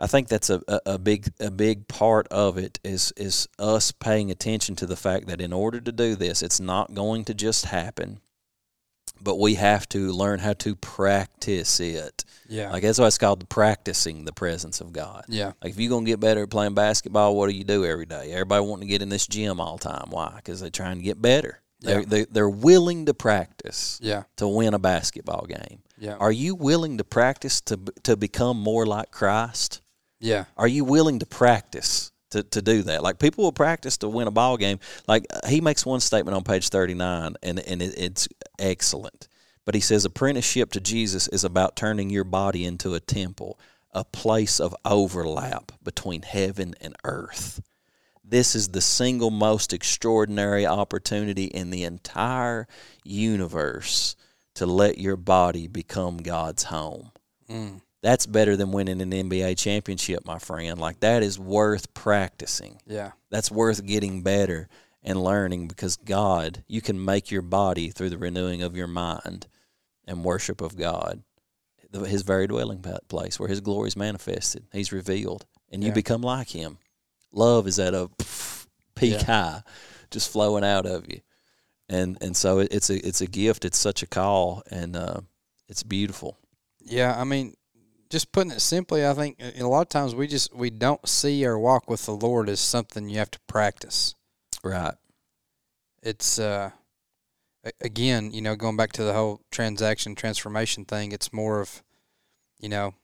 [0.00, 3.90] I think that's a, a, a big a big part of it is is us
[3.90, 7.34] paying attention to the fact that in order to do this, it's not going to
[7.34, 8.20] just happen
[9.20, 12.24] but we have to learn how to practice it.
[12.48, 12.72] Yeah.
[12.72, 15.24] Like that's why it's called practicing the presence of God.
[15.28, 15.52] Yeah.
[15.62, 18.32] Like if you're gonna get better at playing basketball, what do you do every day?
[18.32, 20.10] Everybody wanting to get in this gym all the time.
[20.10, 20.32] Why?
[20.36, 21.60] Because they're trying to get better.
[21.80, 21.88] Yeah.
[21.88, 24.24] They're, they, they're willing to practice yeah.
[24.36, 25.80] to win a basketball game.
[25.98, 26.14] Yeah.
[26.14, 29.80] Are you willing to practice to to become more like Christ?
[30.20, 30.46] Yeah.
[30.56, 33.02] Are you willing to practice to, to do that.
[33.02, 34.78] Like people will practice to win a ball game.
[35.06, 39.28] Like he makes one statement on page 39 and, and it, it's excellent.
[39.64, 43.58] But he says apprenticeship to Jesus is about turning your body into a temple,
[43.92, 47.60] a place of overlap between heaven and earth.
[48.24, 52.66] This is the single most extraordinary opportunity in the entire
[53.04, 54.16] universe
[54.54, 57.12] to let your body become God's home.
[57.48, 60.78] Mm that's better than winning an NBA championship, my friend.
[60.78, 62.80] Like that is worth practicing.
[62.86, 63.12] Yeah.
[63.30, 64.68] That's worth getting better
[65.02, 69.46] and learning because God, you can make your body through the renewing of your mind
[70.06, 71.22] and worship of God,
[72.06, 74.64] his very dwelling place where his glory is manifested.
[74.72, 75.94] He's revealed and you yeah.
[75.94, 76.78] become like him.
[77.32, 78.08] Love is at a
[78.94, 79.24] peak yeah.
[79.24, 79.62] high,
[80.10, 81.20] just flowing out of you.
[81.90, 83.64] And and so it's a it's a gift.
[83.64, 85.20] It's such a call, and uh,
[85.68, 86.36] it's beautiful.
[86.84, 87.54] Yeah, I mean,
[88.10, 91.44] just putting it simply, I think a lot of times we just we don't see
[91.44, 94.14] our walk with the Lord as something you have to practice.
[94.62, 94.94] Right.
[96.02, 96.70] It's uh
[97.80, 101.82] again, you know, going back to the whole transaction transformation thing, it's more of,
[102.58, 102.94] you know,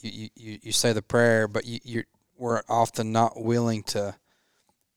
[0.00, 2.04] you you, you say the prayer, but you you
[2.36, 4.16] we're often not willing to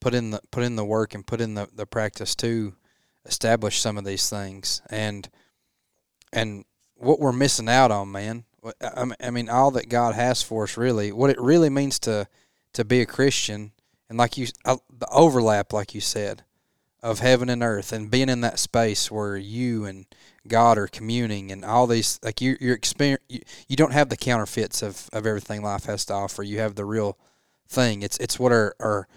[0.01, 2.73] put in the put in the work and put in the, the practice to
[3.25, 5.29] establish some of these things and
[6.33, 8.45] and what we're missing out on, man,
[8.81, 12.27] I mean, all that God has for us, really, what it really means to
[12.73, 13.71] to be a Christian,
[14.09, 16.43] and like you, uh, the overlap, like you said,
[17.01, 20.05] of heaven and earth, and being in that space where you and
[20.47, 24.17] God are communing, and all these, like you, your experience, you, you don't have the
[24.17, 26.43] counterfeits of, of everything life has to offer.
[26.43, 27.17] You have the real
[27.67, 28.01] thing.
[28.01, 29.07] It's it's what our our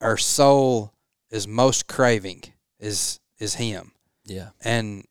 [0.00, 0.92] our soul
[1.30, 2.44] is most craving
[2.80, 3.92] is is Him.
[4.24, 5.06] Yeah, and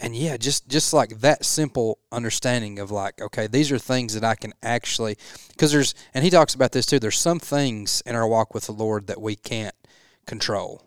[0.00, 4.24] and yeah, just just like that simple understanding of like, okay, these are things that
[4.24, 5.16] I can actually,
[5.48, 6.98] because there's, and he talks about this too.
[6.98, 9.74] There's some things in our walk with the Lord that we can't
[10.26, 10.84] control.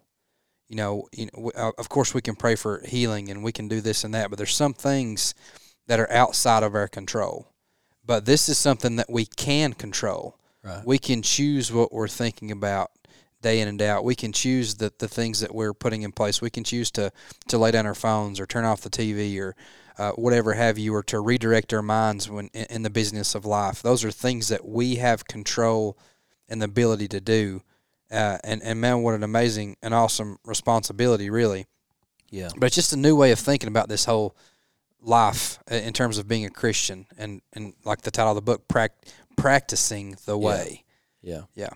[0.69, 3.67] You know, you know, uh, of course we can pray for healing and we can
[3.67, 5.33] do this and that, but there's some things
[5.87, 7.51] that are outside of our control.
[8.05, 10.37] But this is something that we can control.
[10.63, 10.85] Right.
[10.85, 12.91] We can choose what we're thinking about
[13.41, 14.03] day in and day out.
[14.03, 16.41] We can choose the, the things that we're putting in place.
[16.41, 17.11] We can choose to,
[17.47, 19.55] to lay down our phones or turn off the TV or
[19.97, 23.45] uh, whatever have you, or to redirect our minds when in, in the business of
[23.45, 23.81] life.
[23.81, 25.97] Those are things that we have control
[26.49, 27.61] and the ability to do.
[28.09, 31.65] Uh, and, and man, what an amazing and awesome responsibility, really.
[32.29, 32.49] Yeah.
[32.57, 34.35] But it's just a new way of thinking about this whole
[35.01, 38.67] life in terms of being a Christian and, and like the title of the book,
[39.37, 40.83] practicing the way.
[41.21, 41.41] Yeah.
[41.55, 41.69] Yeah.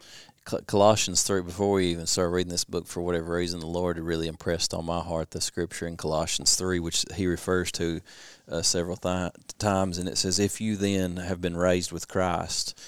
[0.46, 4.06] Colossians 3, before we even started reading this book, for whatever reason, the Lord had
[4.06, 8.02] really impressed on my heart the scripture in Colossians 3, which he refers to
[8.48, 9.98] uh, several th- times.
[9.98, 12.80] And it says, If you then have been raised with Christ,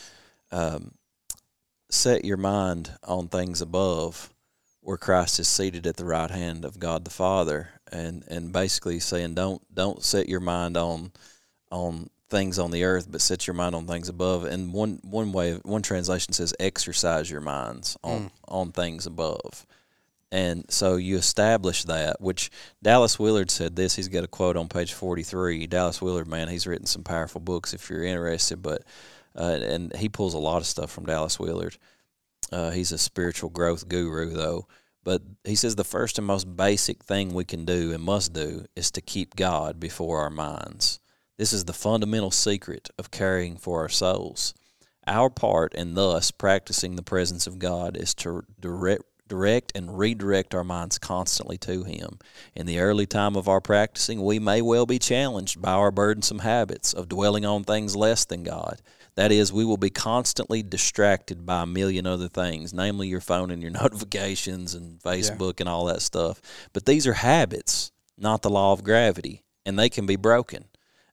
[0.51, 0.91] um,
[1.89, 4.31] set your mind on things above
[4.81, 8.99] where Christ is seated at the right hand of God the Father, and and basically
[8.99, 11.11] saying don't don't set your mind on
[11.71, 14.43] on things on the earth, but set your mind on things above.
[14.43, 19.65] And one one way one translation says exercise your minds on on things above.
[20.31, 22.51] And so you establish that, which
[22.83, 23.95] Dallas Willard said this.
[23.95, 25.67] He's got a quote on page 43.
[25.67, 28.83] Dallas Willard, man, he's written some powerful books if you're interested, but,
[29.37, 31.77] uh, and he pulls a lot of stuff from Dallas Willard.
[32.51, 34.67] Uh, he's a spiritual growth guru, though.
[35.03, 38.65] But he says the first and most basic thing we can do and must do
[38.75, 40.99] is to keep God before our minds.
[41.37, 44.55] This is the fundamental secret of caring for our souls.
[45.05, 50.55] Our part in thus practicing the presence of God is to direct direct and redirect
[50.55, 52.17] our minds constantly to Him.
[52.55, 56.39] In the early time of our practicing, we may well be challenged by our burdensome
[56.39, 58.81] habits of dwelling on things less than God.
[59.15, 63.51] That is, we will be constantly distracted by a million other things, namely your phone
[63.51, 66.41] and your notifications and Facebook and all that stuff.
[66.73, 70.65] But these are habits, not the law of gravity, and they can be broken.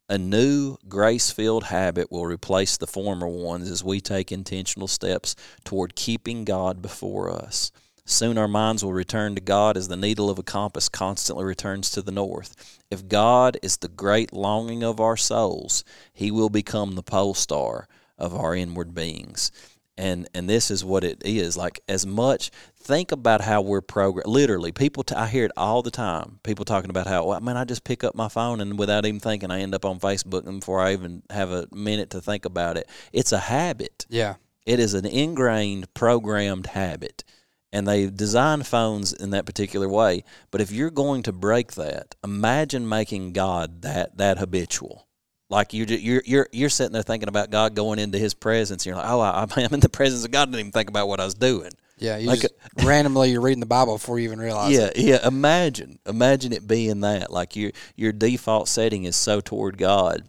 [0.06, 5.34] A new grace filled habit will replace the former ones as we take intentional steps
[5.64, 7.72] toward keeping God before us.
[8.04, 11.90] Soon our minds will return to God as the needle of a compass constantly returns
[11.92, 12.78] to the north.
[12.90, 17.88] If God is the great longing of our souls, He will become the pole star
[18.18, 19.50] of our inward beings.
[19.96, 21.57] And and this is what it is.
[21.57, 22.50] Like as much
[22.85, 24.26] think about how we're programmed.
[24.28, 25.02] Literally, people.
[25.02, 26.40] T- I hear it all the time.
[26.42, 29.20] People talking about how, well, man, I just pick up my phone and without even
[29.20, 32.44] thinking, I end up on Facebook and before I even have a minute to think
[32.44, 32.88] about it.
[33.12, 34.07] It's a habit.
[34.09, 34.35] Yeah.
[34.66, 37.24] It is an ingrained, programmed habit.
[37.72, 40.22] And they design phones in that particular way.
[40.52, 45.09] But if you're going to break that, imagine making God that that habitual.
[45.50, 48.83] Like you're you're you're you're sitting there thinking about God going into His presence.
[48.83, 50.42] And you're like, oh, I, I'm in the presence of God.
[50.42, 51.70] I didn't even think about what I was doing.
[51.98, 52.16] Yeah.
[52.16, 54.96] You Like just uh, randomly you're reading the Bible before you even realize Yeah, it.
[54.96, 55.26] yeah.
[55.26, 57.30] Imagine, imagine it being that.
[57.30, 60.28] Like your your default setting is so toward God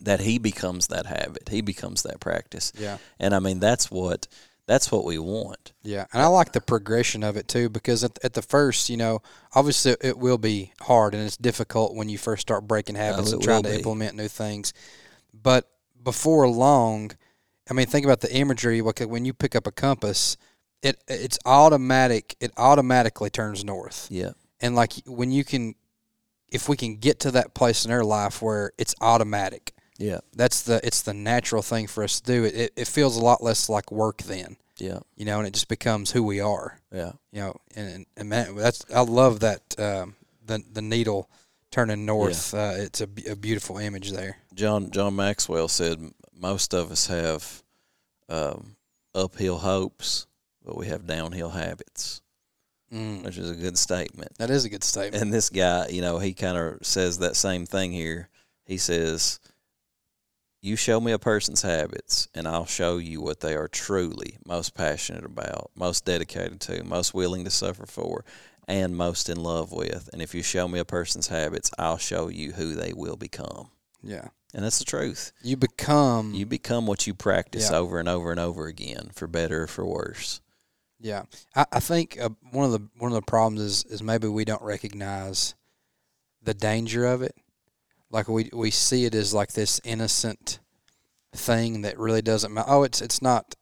[0.00, 1.48] that He becomes that habit.
[1.48, 2.72] He becomes that practice.
[2.76, 2.98] Yeah.
[3.20, 4.26] And I mean, that's what
[4.66, 5.72] that's what we want.
[5.82, 8.96] Yeah, and I like the progression of it too because at, at the first, you
[8.96, 9.22] know,
[9.54, 13.32] obviously it will be hard and it's difficult when you first start breaking oh, habits
[13.32, 13.76] it and trying to be.
[13.76, 14.72] implement new things.
[15.34, 15.68] But
[16.02, 17.12] before long,
[17.68, 18.80] I mean, think about the imagery.
[18.82, 20.36] Like uh, when you pick up a compass,
[20.82, 22.36] it it's automatic.
[22.40, 25.74] It automatically turns north, Yeah, and like when you can,
[26.48, 30.62] if we can get to that place in our life where it's automatic, yeah, that's
[30.62, 32.44] the it's the natural thing for us to do.
[32.44, 35.54] It it, it feels a lot less like work then, yeah, you know, and it
[35.54, 37.12] just becomes who we are yeah.
[37.32, 41.28] you know, and, and man, that's I love that um, the the needle
[41.70, 42.52] turning north.
[42.54, 44.36] Uh, it's a beautiful image there.
[44.54, 45.98] John John Maxwell said
[46.34, 47.62] most of us have
[48.28, 48.76] um,
[49.14, 50.26] uphill hopes,
[50.64, 52.20] but we have downhill habits,
[52.92, 54.36] Mm, which is a good statement.
[54.36, 55.22] that is a good statement.
[55.22, 58.28] And this guy, you know, he kind of says that same thing here.
[58.66, 59.40] He says,
[60.64, 64.74] You show me a person's habits, and I'll show you what they are truly most
[64.74, 68.24] passionate about, most dedicated to, most willing to suffer for,
[68.68, 70.08] and most in love with.
[70.12, 73.70] And if you show me a person's habits, I'll show you who they will become.
[74.04, 75.32] yeah, And that's the truth.
[75.42, 76.32] you become.
[76.32, 77.78] You become what you practice Yeah.
[77.78, 80.40] over and over and over again, for better or for worse.
[81.00, 81.24] yeah,
[81.56, 84.44] I, I think uh, one of the one of the problems is is maybe we
[84.44, 85.56] don't recognize
[86.40, 87.34] the danger of it.
[88.12, 90.60] Like we we see it as like this innocent
[91.34, 92.68] thing that really doesn't matter.
[92.70, 93.54] Oh, it's it's not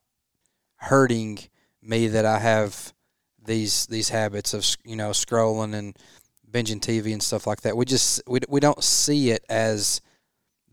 [0.76, 1.38] hurting
[1.82, 2.92] me that I have
[3.42, 5.96] these these habits of you know scrolling and
[6.50, 7.76] binging TV and stuff like that.
[7.76, 10.00] We just we we don't see it as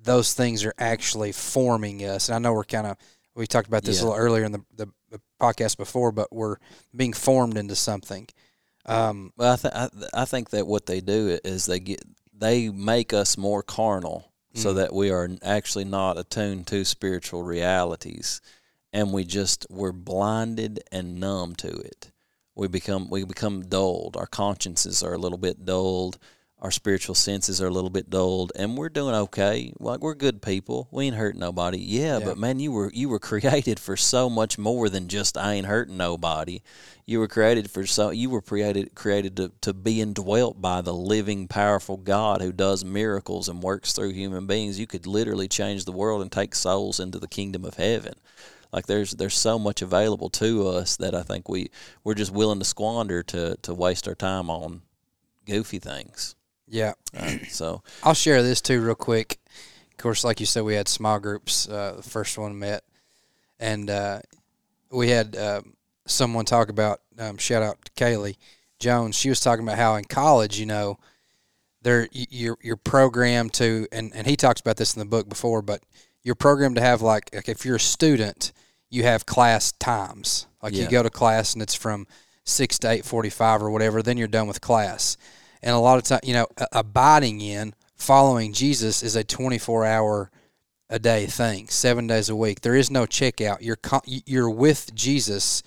[0.01, 2.29] those things are actually forming us.
[2.29, 2.97] And I know we're kind of
[3.35, 4.05] we talked about this Yeah.
[4.05, 6.57] a little earlier in the, the the podcast before, but we're
[6.95, 8.27] being formed into something.
[8.85, 12.01] Um, Well, I, th- I, th- I think that what they do is they get
[12.39, 14.75] they make us more carnal, so Mm.
[14.75, 18.41] that we are actually not attuned to spiritual realities,
[18.93, 22.11] and we just we're blinded and numb to it.
[22.55, 24.17] We become we become dulled.
[24.17, 26.17] Our consciences are a little bit dulled.
[26.59, 29.73] Our spiritual senses are a little bit dulled, and we're doing okay.
[29.79, 30.87] Like we're good people.
[30.89, 31.77] We ain't hurting nobody.
[31.77, 32.25] Yeah, Yeah.
[32.25, 35.67] but man, you were you were created for so much more than just I ain't
[35.67, 36.61] hurting nobody.
[37.05, 40.95] You were created for so you were created created to, to be indwelt by the
[40.95, 44.79] living, powerful God who does miracles and works through human beings.
[44.79, 48.15] You could literally change the world and take souls into the kingdom of heaven.
[48.73, 51.69] Like there's there's so much available to us that I think we
[52.03, 54.81] we're just willing to squander to to waste our time on
[55.45, 56.33] goofy things.
[56.67, 59.37] Yeah, Uh, so I'll share this too, real quick.
[59.91, 61.67] Of course, like you said, we had small groups.
[61.67, 62.83] Uh, the first one met,
[63.59, 64.19] and uh,
[64.91, 65.61] we had uh,
[66.05, 68.37] someone talk about um, shout out to Kaylee
[68.79, 69.15] Jones.
[69.15, 70.99] She was talking about how in college, you know,
[71.81, 75.61] there you're you're programmed to, and and he talks about this in the book before,
[75.61, 75.81] but
[76.23, 78.51] you're programmed to have like like if you're a student,
[78.89, 80.45] you have class times.
[80.61, 80.83] Like Yeah.
[80.83, 82.05] you go to class and it's from
[82.43, 84.03] six to eight forty five or whatever.
[84.03, 85.17] Then you're done with class,
[85.61, 89.85] and a lot of time, you know, abiding in following Jesus is a twenty four
[89.85, 90.31] hour
[90.89, 92.61] a day thing, seven days a week.
[92.61, 93.57] There is no checkout.
[93.61, 95.63] You're con- you're with Jesus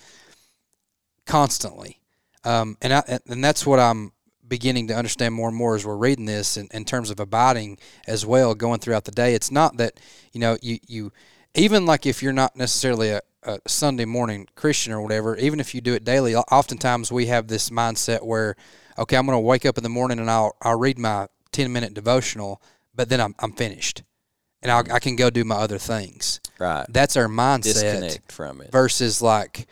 [1.26, 2.00] constantly,
[2.44, 4.12] um, and I, and that's what I'm
[4.48, 7.78] beginning to understand more and more as we're reading this in, in terms of abiding
[8.06, 9.34] as well, going throughout the day.
[9.34, 10.00] It's not that
[10.32, 11.12] you know you you
[11.54, 15.74] even like if you're not necessarily a, a Sunday morning Christian or whatever, even if
[15.74, 18.56] you do it daily, oftentimes we have this mindset where,
[19.00, 21.72] okay, I'm going to wake up in the morning and I'll I'll read my ten
[21.72, 22.62] minute devotional,
[22.94, 24.02] but then I'm I'm finished,
[24.62, 26.40] and I'll, I can go do my other things.
[26.58, 26.86] Right.
[26.88, 28.70] That's our mindset Disconnect from it.
[28.70, 29.66] versus like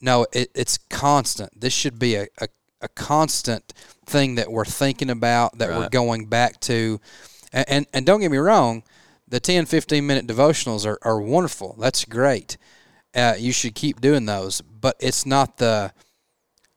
[0.00, 2.48] no it, it's constant this should be a, a,
[2.82, 3.72] a constant
[4.06, 7.00] thing that we're thinking about that we're going back to
[7.52, 8.82] and, and and don't get me wrong
[9.28, 12.56] the 10 15 minute devotionals are, are wonderful that's great
[13.14, 15.92] uh, you should keep doing those but it's not the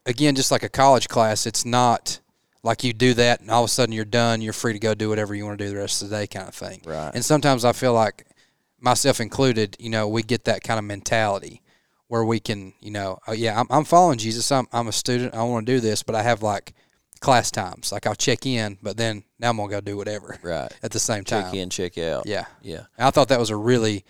[0.05, 2.19] again just like a college class it's not
[2.63, 4.93] like you do that and all of a sudden you're done you're free to go
[4.93, 7.11] do whatever you want to do the rest of the day kind of thing Right.
[7.13, 8.25] and sometimes i feel like
[8.79, 11.61] myself included you know we get that kind of mentality
[12.07, 15.33] where we can you know oh, yeah I'm, I'm following jesus I'm, I'm a student
[15.33, 16.73] i want to do this but i have like
[17.21, 20.71] class times like i'll check in but then now i'm gonna go do whatever Right.
[20.83, 22.27] at the same time Check in, check out.
[22.27, 22.83] yeah Yeah.
[22.97, 24.05] And i thought that was a really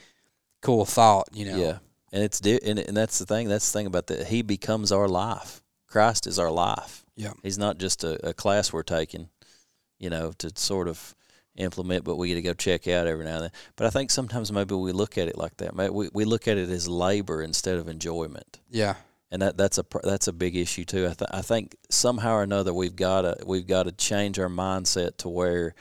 [0.61, 1.77] cool thought you know Yeah.
[2.11, 3.49] And it's and, and that's the thing.
[3.49, 4.27] That's the thing about that.
[4.27, 5.61] He becomes our life.
[5.95, 7.05] Christ is our life.
[7.15, 7.31] Yeah.
[7.41, 9.29] He's not just a, a class we're taking,
[9.97, 11.15] you know, to sort of
[11.55, 13.51] implement, but we get to go check out every now and then.
[13.77, 15.73] But I think sometimes maybe we look at it like that.
[15.73, 18.59] Maybe we, we look at it as labor instead of enjoyment.
[18.69, 18.95] yeah
[19.31, 21.05] and that that's a that's a big issue too.
[21.07, 24.49] I, th- I think somehow or another we've got to we've got to change our
[24.49, 25.75] mindset to where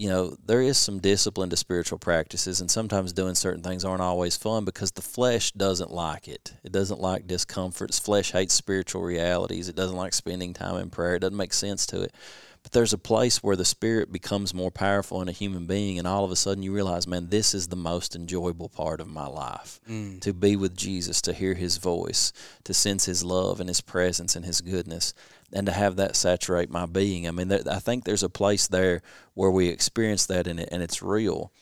[0.00, 4.00] you know there is some discipline to spiritual practices, and sometimes doing certain things aren't
[4.00, 6.54] always fun because the flesh doesn't like it.
[6.64, 7.90] It doesn't like discomfort.
[7.90, 9.68] Its flesh hates spiritual realities.
[9.68, 11.16] It doesn't like spending time in prayer.
[11.16, 12.14] It doesn't make sense to it.
[12.62, 16.06] But there's a place where the spirit becomes more powerful in a human being, and
[16.06, 19.26] all of a sudden you realize, man, this is the most enjoyable part of my
[19.26, 20.20] life Mm.
[20.20, 22.32] to be with Jesus, to hear his voice,
[22.64, 25.14] to sense his love and his presence and his goodness,
[25.52, 27.26] and to have that saturate my being.
[27.26, 29.00] I mean, there, I think there's a place there
[29.34, 31.52] where we experience that and, it, and it's real.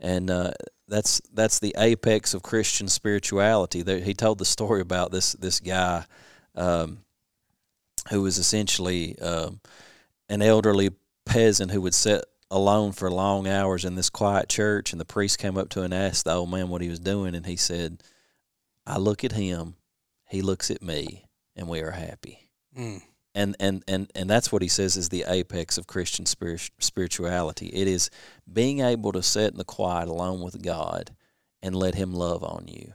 [0.00, 0.52] And uh,
[0.88, 3.82] that's that's the apex of Christian spirituality.
[3.82, 6.04] There, he told the story about this this guy
[6.54, 6.98] um,
[8.10, 9.60] who was essentially um,
[10.28, 10.90] an elderly
[11.24, 15.38] peasant who would sit alone for long hours in this quiet church and the priest
[15.38, 17.56] came up to him and asked the old man what he was doing and he
[17.56, 18.00] said
[18.86, 19.74] i look at him
[20.28, 22.48] he looks at me and we are happy.
[22.76, 23.02] Mm.
[23.34, 27.68] and and and and that's what he says is the apex of christian spirit, spirituality.
[27.68, 28.10] It is
[28.50, 31.16] being able to sit in the quiet alone with god
[31.62, 32.92] and let him love on you.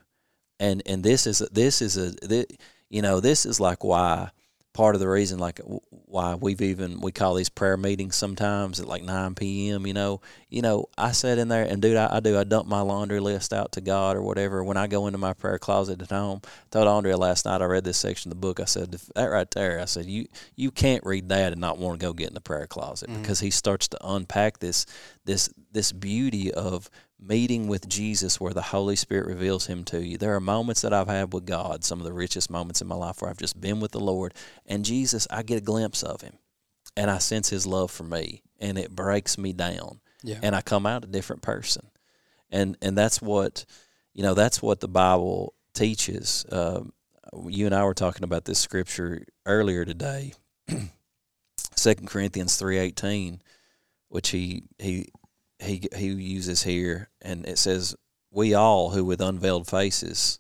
[0.60, 2.58] And and this is this is a thi-
[2.90, 4.30] you know this is like why
[4.74, 5.60] part of the reason like
[5.90, 10.22] why we've even we call these prayer meetings sometimes at like 9 p.m you know?
[10.50, 13.20] You know i sat in there and dude I, I do i dump my laundry
[13.20, 14.64] list out to god or whatever.
[14.64, 17.84] When i go into my prayer closet at home told andrea last night i read
[17.84, 18.60] this section of the book.
[18.60, 22.00] I said that right there i said you you can't read that and not want
[22.00, 23.22] to go get in the prayer closet mm-hmm.
[23.22, 24.86] because he starts to unpack this
[25.26, 26.90] this this beauty of
[27.22, 30.18] meeting with Jesus where the Holy Spirit reveals him to you.
[30.18, 32.96] There are moments that I've had with God, some of the richest moments in my
[32.96, 34.34] life where I've just been with the Lord
[34.66, 36.34] and Jesus, I get a glimpse of him
[36.98, 40.40] and I sense his love for me and it breaks me down Yeah.
[40.42, 41.88] and I come out a different person.
[42.50, 43.66] And and that's what
[44.14, 46.46] you know, that's what the Bible teaches.
[46.52, 46.92] Um,
[47.48, 50.34] you and I were talking about this scripture earlier today.
[51.76, 53.42] Second Corinthians three eighteen,
[54.10, 55.08] which he he
[55.62, 57.96] he he uses here, and it says,
[58.32, 60.40] "We all who with unveiled faces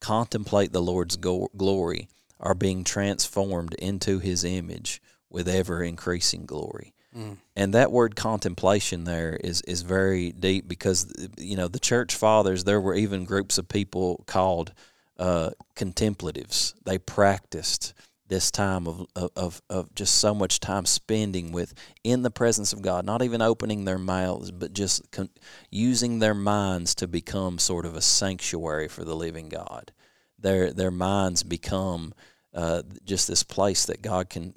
[0.00, 2.08] contemplate the Lord's go- glory
[2.40, 5.00] are being transformed into His image
[5.30, 7.36] with ever increasing glory." Mm.
[7.54, 12.64] And that word contemplation there is is very deep because you know the church fathers
[12.64, 14.72] there were even groups of people called
[15.18, 16.74] uh, contemplatives.
[16.84, 17.92] They practiced
[18.32, 19.06] this time of,
[19.36, 23.42] of, of, just so much time spending with in the presence of God, not even
[23.42, 25.28] opening their mouths, but just con-
[25.70, 29.92] using their minds to become sort of a sanctuary for the living God.
[30.38, 32.14] Their their minds become
[32.54, 34.54] uh, just this place that God can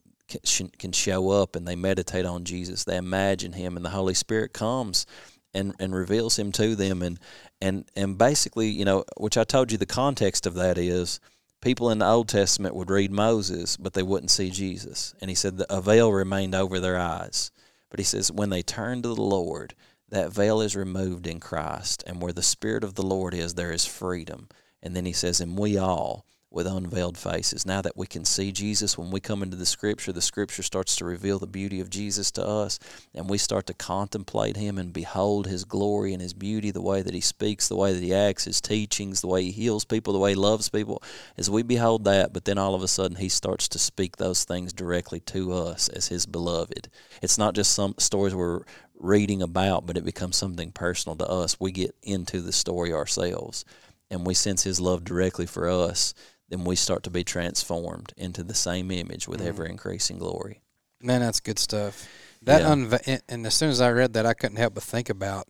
[0.53, 2.85] can can show up, and they meditate on Jesus.
[2.85, 5.05] They imagine Him, and the Holy Spirit comes
[5.53, 7.19] and and reveals Him to them, and
[7.59, 11.19] and and basically, you know, which I told you the context of that is
[11.61, 15.15] people in the Old Testament would read Moses, but they wouldn't see Jesus.
[15.21, 17.51] And he said the, a veil remained over their eyes.
[17.89, 19.75] But he says when they turn to the Lord,
[20.09, 22.03] that veil is removed in Christ.
[22.05, 24.49] And where the Spirit of the Lord is, there is freedom.
[24.83, 26.25] And then he says, and we all,
[26.55, 27.65] with unveiled faces.
[27.65, 30.95] Now that we can see Jesus, when we come into the Scripture, the Scripture starts
[30.95, 32.79] to reveal the beauty of Jesus to us,
[33.13, 37.01] and we start to contemplate Him and behold His glory and His beauty, the way
[37.01, 40.13] that He speaks, the way that He acts, His teachings, the way He heals people,
[40.13, 41.03] the way He loves people.
[41.37, 44.45] As we behold that, but then all of a sudden He starts to speak those
[44.45, 46.87] things directly to us as His beloved.
[47.21, 48.61] It's not just some stories we're
[48.97, 51.59] reading about, but it becomes something personal to us.
[51.59, 53.65] We get into the story ourselves
[54.09, 56.13] and we sense his love directly for us
[56.49, 59.47] then we start to be transformed into the same image with mm.
[59.47, 60.61] ever increasing glory.
[61.01, 62.07] Man, that's good stuff.
[62.43, 62.67] That yeah.
[62.69, 65.47] unve- and as soon as I read that, I couldn't help but think about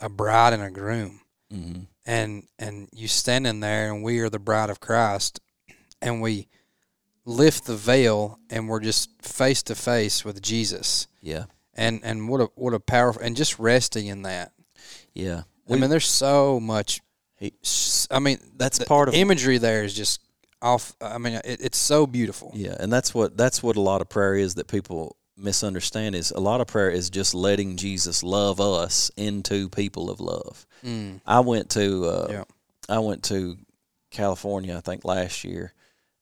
[0.00, 1.20] a bride and a groom,
[1.52, 1.82] mm-hmm.
[2.04, 5.40] and and you standing there, and we are the bride of Christ,
[6.02, 6.48] and we
[7.24, 11.06] lift the veil, and we're just face to face with Jesus.
[11.20, 14.52] Yeah, and and what a what a powerful and just resting in that.
[15.14, 17.00] Yeah, I mean, there's so much
[17.36, 17.52] he,
[18.10, 19.58] I mean, that's part of imagery.
[19.58, 20.20] There is just
[20.62, 20.94] off.
[21.00, 22.52] I mean, it, it's so beautiful.
[22.54, 26.14] Yeah, and that's what that's what a lot of prayer is that people misunderstand.
[26.14, 30.66] Is a lot of prayer is just letting Jesus love us into people of love.
[30.84, 31.20] Mm.
[31.26, 32.44] I went to uh, yeah.
[32.88, 33.56] I went to
[34.10, 35.72] California, I think last year,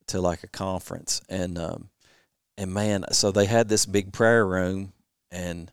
[0.09, 1.91] to like a conference, and um,
[2.59, 4.93] and man, so they had this big prayer room,
[5.31, 5.71] and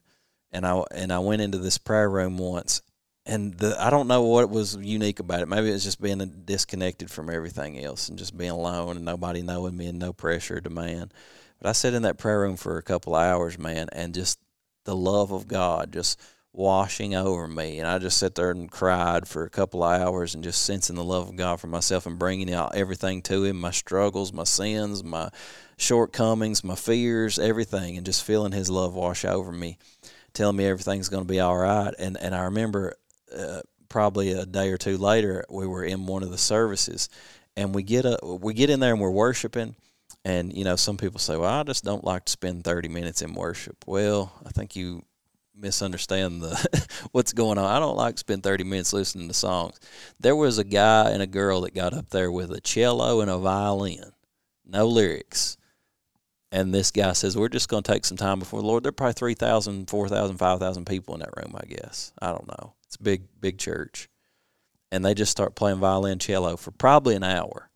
[0.52, 2.82] and I and I went into this prayer room once,
[3.32, 5.48] and the, I don't know what was unique about it.
[5.48, 9.42] Maybe it was just being disconnected from everything else and just being alone and nobody
[9.42, 11.14] knowing me and no pressure or demand.
[11.58, 14.38] But I sat in that prayer room for a couple of hours, man, and just
[14.84, 16.20] the love of God just
[16.52, 17.80] washing over me.
[17.80, 20.98] And I just sat there and cried for a couple of hours and just sensing
[20.98, 24.44] the love of God for myself and bringing out everything to Him my struggles, my
[24.44, 25.30] sins, my
[25.78, 29.78] shortcomings, my fears, everything, and just feeling His love wash over me
[30.34, 31.94] telling me everything's going to be all right.
[32.00, 32.96] And and I remember
[33.90, 37.10] probably a day or two later, we were in one of the services,
[37.56, 39.76] and we get a we get in there and we're worshiping.
[40.24, 43.22] And you know, some people say, "Well, I just don't like to spend thirty minutes
[43.22, 45.04] in worship." Well, I think you
[45.62, 47.66] misunderstand the what's going on.
[47.66, 49.80] I don't like to spend 30 minutes listening to songs.
[50.20, 53.30] There was a guy and a girl that got up there with a cello and
[53.30, 54.12] a violin,
[54.66, 55.58] no lyrics.
[56.52, 58.84] And this guy says, We're just going to take some time before the Lord.
[58.84, 62.12] There are probably 3,000, 4,000, 5,000 people in that room, I guess.
[62.22, 62.74] I don't know.
[62.92, 64.10] It's a big, big church.
[64.92, 67.70] And they just start playing violin cello for probably an hour.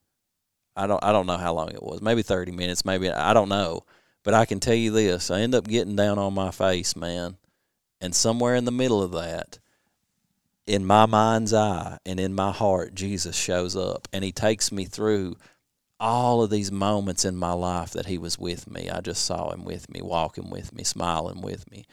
[0.76, 2.01] I don't I don't know how long it was.
[2.01, 3.86] Maybe 30 minutes, maybe I don't know.
[4.26, 7.38] But I can tell you this, I end up getting down on my face, man.
[8.01, 9.57] And somewhere in the middle of that,
[10.68, 14.84] in my mind's eye and in my heart, Jesus shows up and he takes me
[14.84, 15.38] through
[15.97, 18.89] all of these moments in my life that he was with me.
[18.89, 21.86] I just saw him with me, walking with me, smiling with me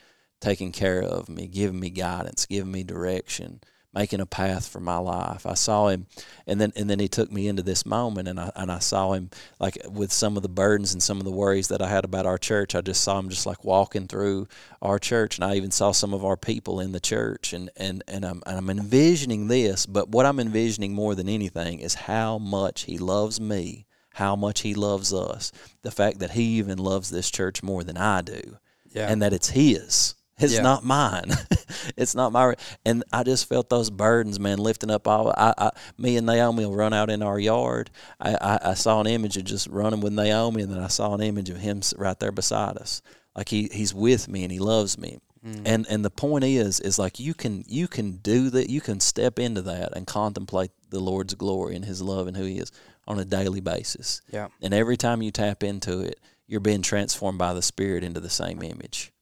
[0.43, 3.61] taking care of me, giving me guidance, giving me direction,
[3.95, 5.47] making a path for my life.
[5.47, 6.07] I saw him,
[6.47, 9.12] and then and then he took me into this moment, and I and I saw
[9.12, 9.30] him
[9.61, 12.26] like with some of the burdens and some of the worries that I had about
[12.26, 12.74] our church.
[12.74, 14.49] I just saw him just like walking through
[14.82, 18.03] our church, and I even saw some of our people in the church, and and
[18.09, 19.86] and I'm and I'm envisioning this.
[19.86, 23.86] But what I'm envisioning more than anything is how much he loves me.
[24.16, 25.53] How much he loves us.
[25.80, 28.59] The fact that he even loves this church more than I do.
[28.90, 29.09] Yeah.
[29.09, 30.62] And that it's his it's yeah.
[30.62, 31.30] not mine.
[31.97, 32.55] it's not my.
[32.84, 35.30] And I just felt those burdens, man, lifting up all.
[35.30, 37.90] I, I me and Naomi will run out in our yard.
[38.20, 41.14] I, I, I saw an image of just running with Naomi, and then I saw
[41.14, 43.03] an image of him right there beside us,
[43.36, 45.18] like he he's with me and he loves me.
[45.45, 45.62] Mm.
[45.64, 48.70] And and the point is is like you can you can do that.
[48.70, 52.45] You can step into that and contemplate the Lord's glory and His love and who
[52.45, 52.70] He is
[53.09, 54.22] on a daily basis.
[54.30, 54.49] Yeah.
[54.61, 58.30] And every time you tap into it, you're being transformed by the Spirit into the
[58.30, 59.12] same image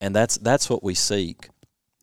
[0.00, 1.48] and that's that's what we seek.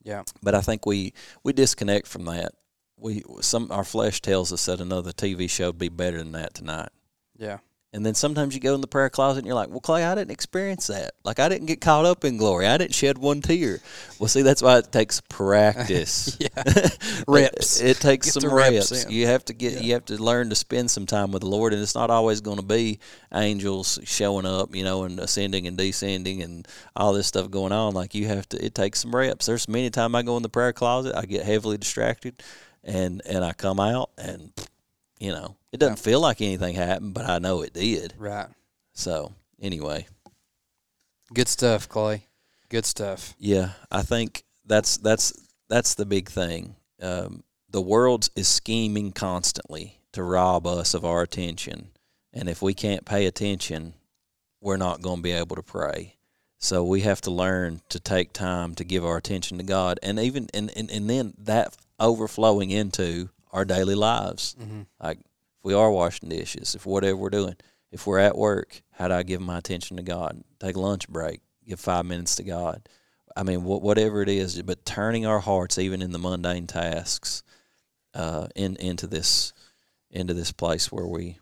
[0.04, 0.24] Yeah.
[0.41, 2.54] But I think we we disconnect from that.
[2.98, 6.54] We some our flesh tells us that another TV show would be better than that
[6.54, 6.89] tonight.
[7.38, 7.58] Yeah.
[7.98, 10.14] And then sometimes you go in the prayer closet and you're like, well, Clay, I
[10.14, 11.16] didn't experience that.
[11.24, 12.68] Like, I didn't get caught up in glory.
[12.68, 13.80] I didn't shed one tear.
[14.20, 16.38] Well, see, that's why it takes practice.
[16.39, 16.50] yeah.
[17.28, 17.82] reps.
[17.82, 18.91] It, it takes get some reps.
[18.91, 19.10] reps.
[19.10, 19.80] You have to get, yeah.
[19.80, 21.74] you have to learn to spend some time with the Lord.
[21.74, 23.00] And it's not always going to be
[23.34, 27.95] angels showing up, you know, and ascending and descending and all this stuff going on.
[27.95, 29.48] Like, you have to, it takes some reps.
[29.48, 32.43] There's many times I go in the prayer closet, I get heavily distracted
[32.84, 34.52] and, and I come out and,
[35.20, 38.13] you know, it doesn't feel like anything happened, but I know it did.
[38.18, 38.47] Right.
[38.93, 40.07] So anyway,
[41.34, 42.24] good stuff, Clay.
[42.70, 43.34] Good stuff.
[43.39, 45.34] Yeah, I think that's that's
[45.70, 46.76] that's the big thing.
[47.01, 51.89] Um, the world is scheming constantly to rob us of our attention.
[52.34, 53.93] And if we can't pay attention,
[54.61, 56.15] we're not going to be able to pray.
[56.59, 60.20] So we have to learn to take time to give our attention to God, and
[60.20, 64.56] even and and, and then that overflowing into our daily lives.
[64.60, 64.82] Mm-hmm.
[65.02, 67.56] Like if we are washing dishes, if whatever we're doing,
[67.91, 70.43] if we're at work, how do I give my attention to God?
[70.60, 72.88] Take a lunch break, give five minutes to God.
[73.36, 77.43] I mean, wh- whatever it is, but turning our hearts, even in the mundane tasks,
[78.14, 79.54] uh, in into this
[80.10, 81.38] into this place where we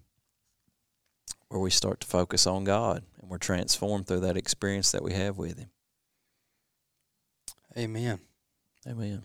[1.48, 5.14] where we start to focus on God and we're transformed through that experience that we
[5.14, 5.70] have with Him.
[7.78, 8.20] Amen.
[8.88, 9.24] Amen.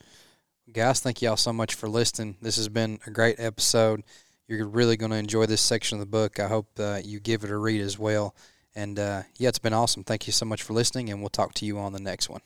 [0.73, 2.37] Guys, thank y'all so much for listening.
[2.41, 4.05] This has been a great episode.
[4.47, 6.39] You're really going to enjoy this section of the book.
[6.39, 8.37] I hope uh, you give it a read as well.
[8.77, 10.05] And uh, yeah, it's been awesome.
[10.05, 12.43] Thank you so much for listening, and we'll talk to you on the next one.